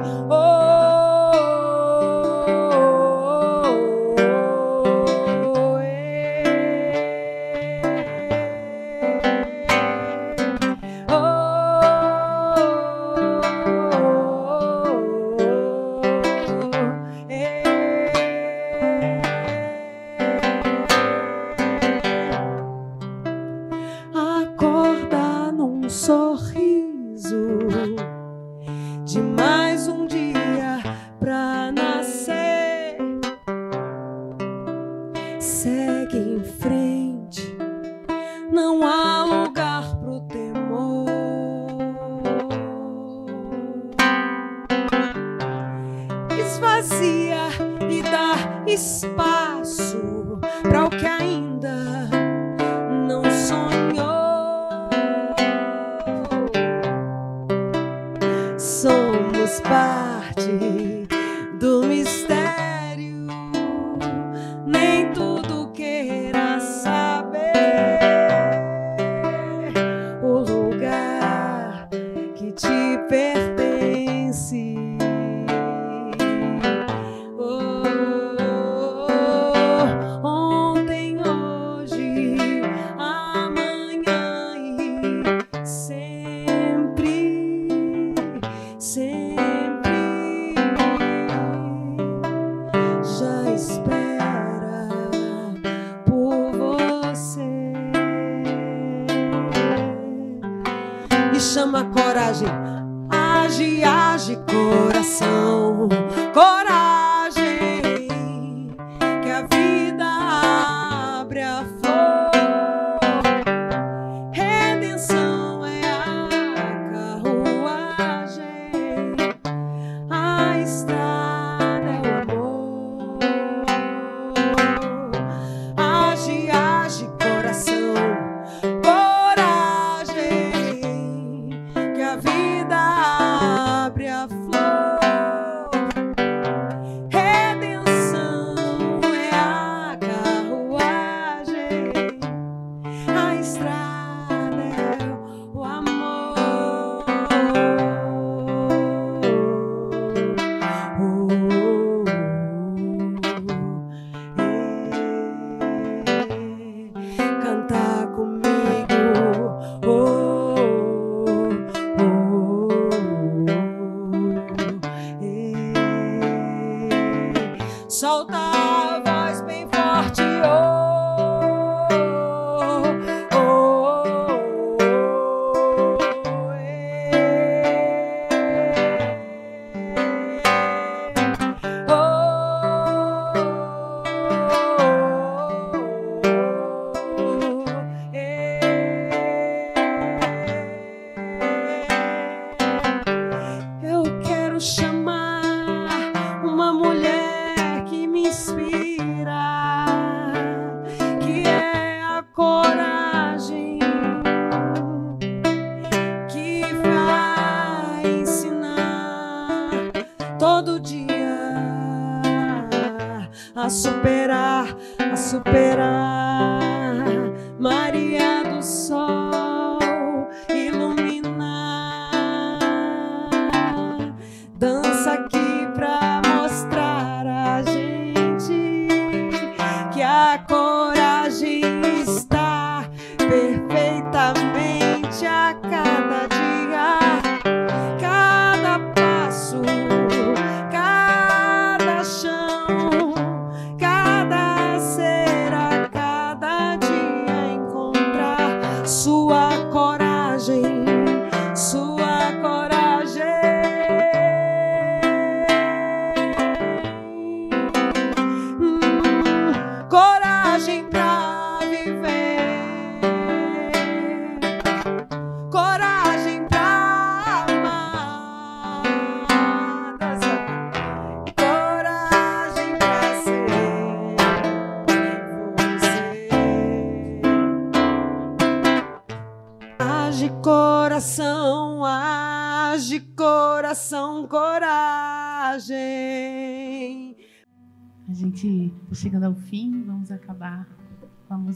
[168.04, 168.45] Oh.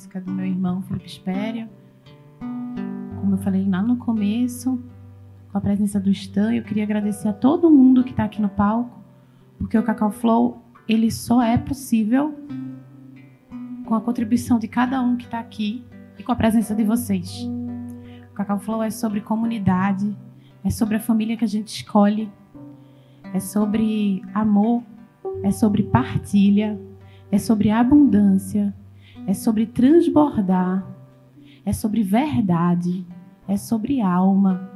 [0.01, 1.69] Música do meu irmão Felipe Espério.
[3.21, 4.83] Como eu falei lá no começo,
[5.53, 6.55] com a presença do Stan.
[6.55, 8.99] Eu queria agradecer a todo mundo que está aqui no palco,
[9.59, 12.35] porque o Cacau Flow ele só é possível
[13.85, 15.85] com a contribuição de cada um que está aqui
[16.19, 17.47] e com a presença de vocês.
[18.31, 20.17] O Cacau Flow é sobre comunidade,
[20.65, 22.33] é sobre a família que a gente escolhe,
[23.35, 24.83] é sobre amor,
[25.43, 26.81] é sobre partilha,
[27.31, 28.75] é sobre abundância,
[29.31, 30.85] é sobre transbordar,
[31.65, 33.07] é sobre verdade,
[33.47, 34.69] é sobre alma,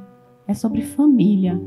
[0.47, 1.61] é sobre família.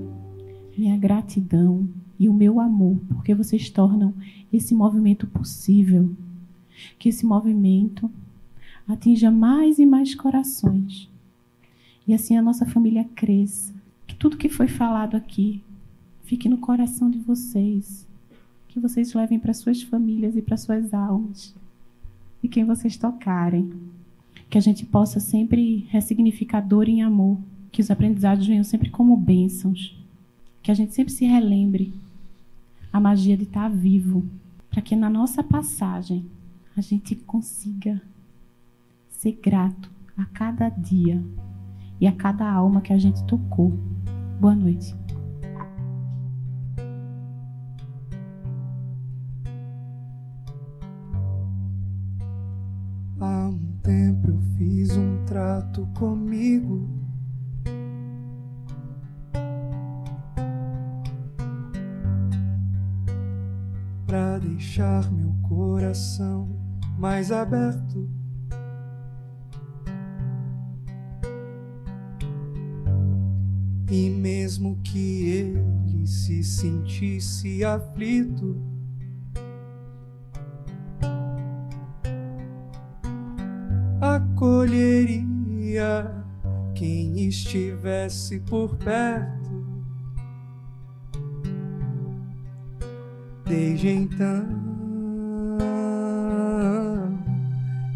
[0.74, 1.86] Minha gratidão
[2.18, 4.14] e o meu amor, porque vocês tornam
[4.50, 6.16] esse movimento possível.
[6.98, 8.10] Que esse movimento
[8.88, 11.10] atinja mais e mais corações.
[12.06, 13.74] E assim a nossa família cresça.
[14.06, 15.62] Que tudo que foi falado aqui
[16.24, 18.08] fique no coração de vocês.
[18.66, 21.54] Que vocês levem para suas famílias e para suas almas.
[22.48, 23.70] E quem vocês tocarem.
[24.48, 27.36] Que a gente possa sempre ressignificar dor em amor.
[27.70, 29.94] Que os aprendizados venham sempre como bênçãos.
[30.62, 31.92] Que a gente sempre se relembre
[32.90, 34.26] a magia de estar vivo.
[34.70, 36.24] Para que na nossa passagem
[36.74, 38.00] a gente consiga
[39.10, 41.22] ser grato a cada dia
[42.00, 43.78] e a cada alma que a gente tocou.
[44.40, 44.94] Boa noite.
[55.78, 56.88] Trato comigo.
[64.06, 66.48] Pra deixar meu coração
[66.98, 68.08] mais aberto.
[73.90, 78.56] E mesmo que ele se sentisse aflito,
[86.74, 89.38] quem estivesse por perto.
[93.44, 94.46] Desde então,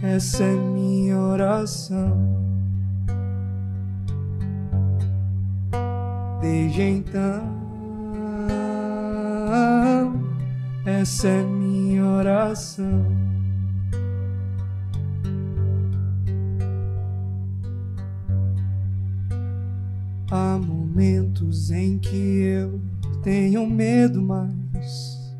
[0.02, 2.32] essa é minha oração.
[6.40, 7.42] Desde então,
[10.84, 13.21] essa é minha oração.
[21.72, 22.80] Momentos em que eu
[23.22, 25.34] tenho medo, mas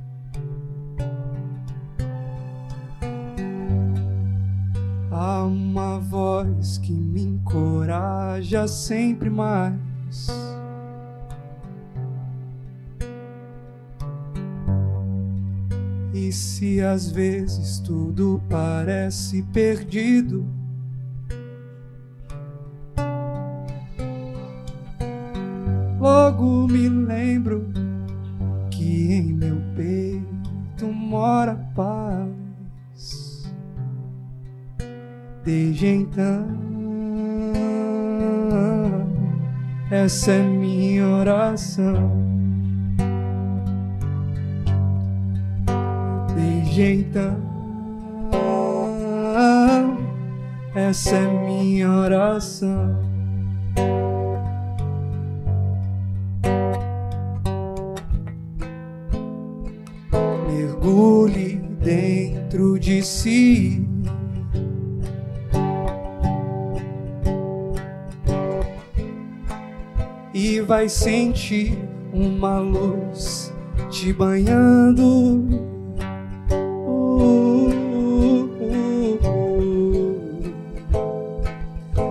[5.11, 9.77] há uma voz que me encoraja sempre mais.
[16.15, 20.47] E se às vezes tudo parece perdido,
[26.33, 27.69] logo me lembro
[28.71, 33.53] que em meu peito mora paz.
[35.45, 36.47] Desde então,
[39.91, 42.11] essa é minha oração.
[46.35, 47.37] Desde então,
[50.75, 53.12] essa é minha oração.
[70.83, 71.79] Vai sentir
[72.13, 73.55] uma luz
[73.89, 75.47] te banhando.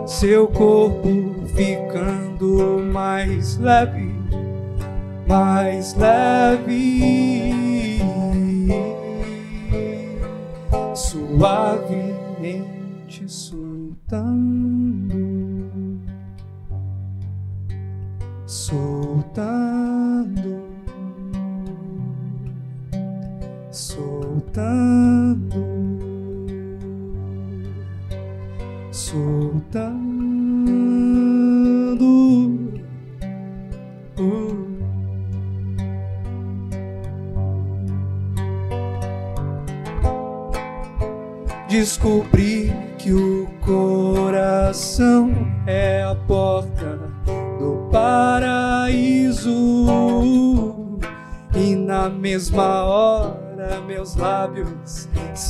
[0.05, 1.09] Seu corpo
[1.53, 4.09] ficando mais leve,
[5.27, 7.11] mais leve.
[10.95, 12.10] suavemente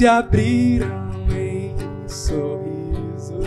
[0.02, 1.76] se abriram em
[2.08, 3.46] sorrisos.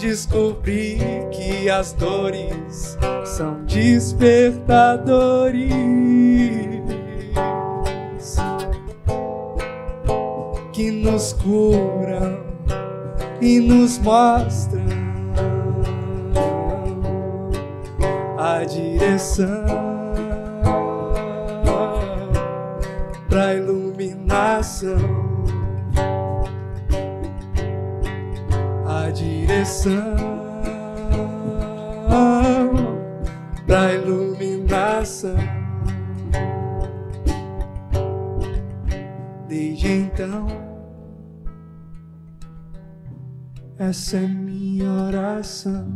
[0.00, 0.96] descobri
[1.32, 5.72] que as dores são despertadores
[10.72, 12.44] que nos curam
[13.40, 14.86] e nos mostram
[18.38, 19.77] a direção
[28.86, 30.38] A direção
[33.66, 35.36] pra iluminação.
[39.48, 40.46] Desde então,
[43.78, 45.86] essa é minha oração.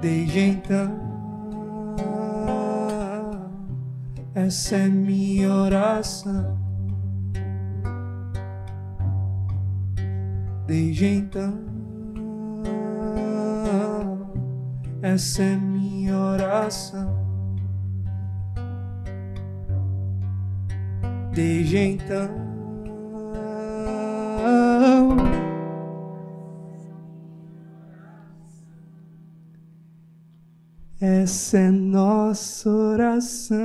[0.00, 1.13] Desde então,
[4.34, 6.58] essa é minha oração.
[10.66, 11.60] Desde então,
[15.02, 17.14] essa é minha oração.
[21.32, 22.44] Desde então,
[31.04, 33.58] essa é nossa oração.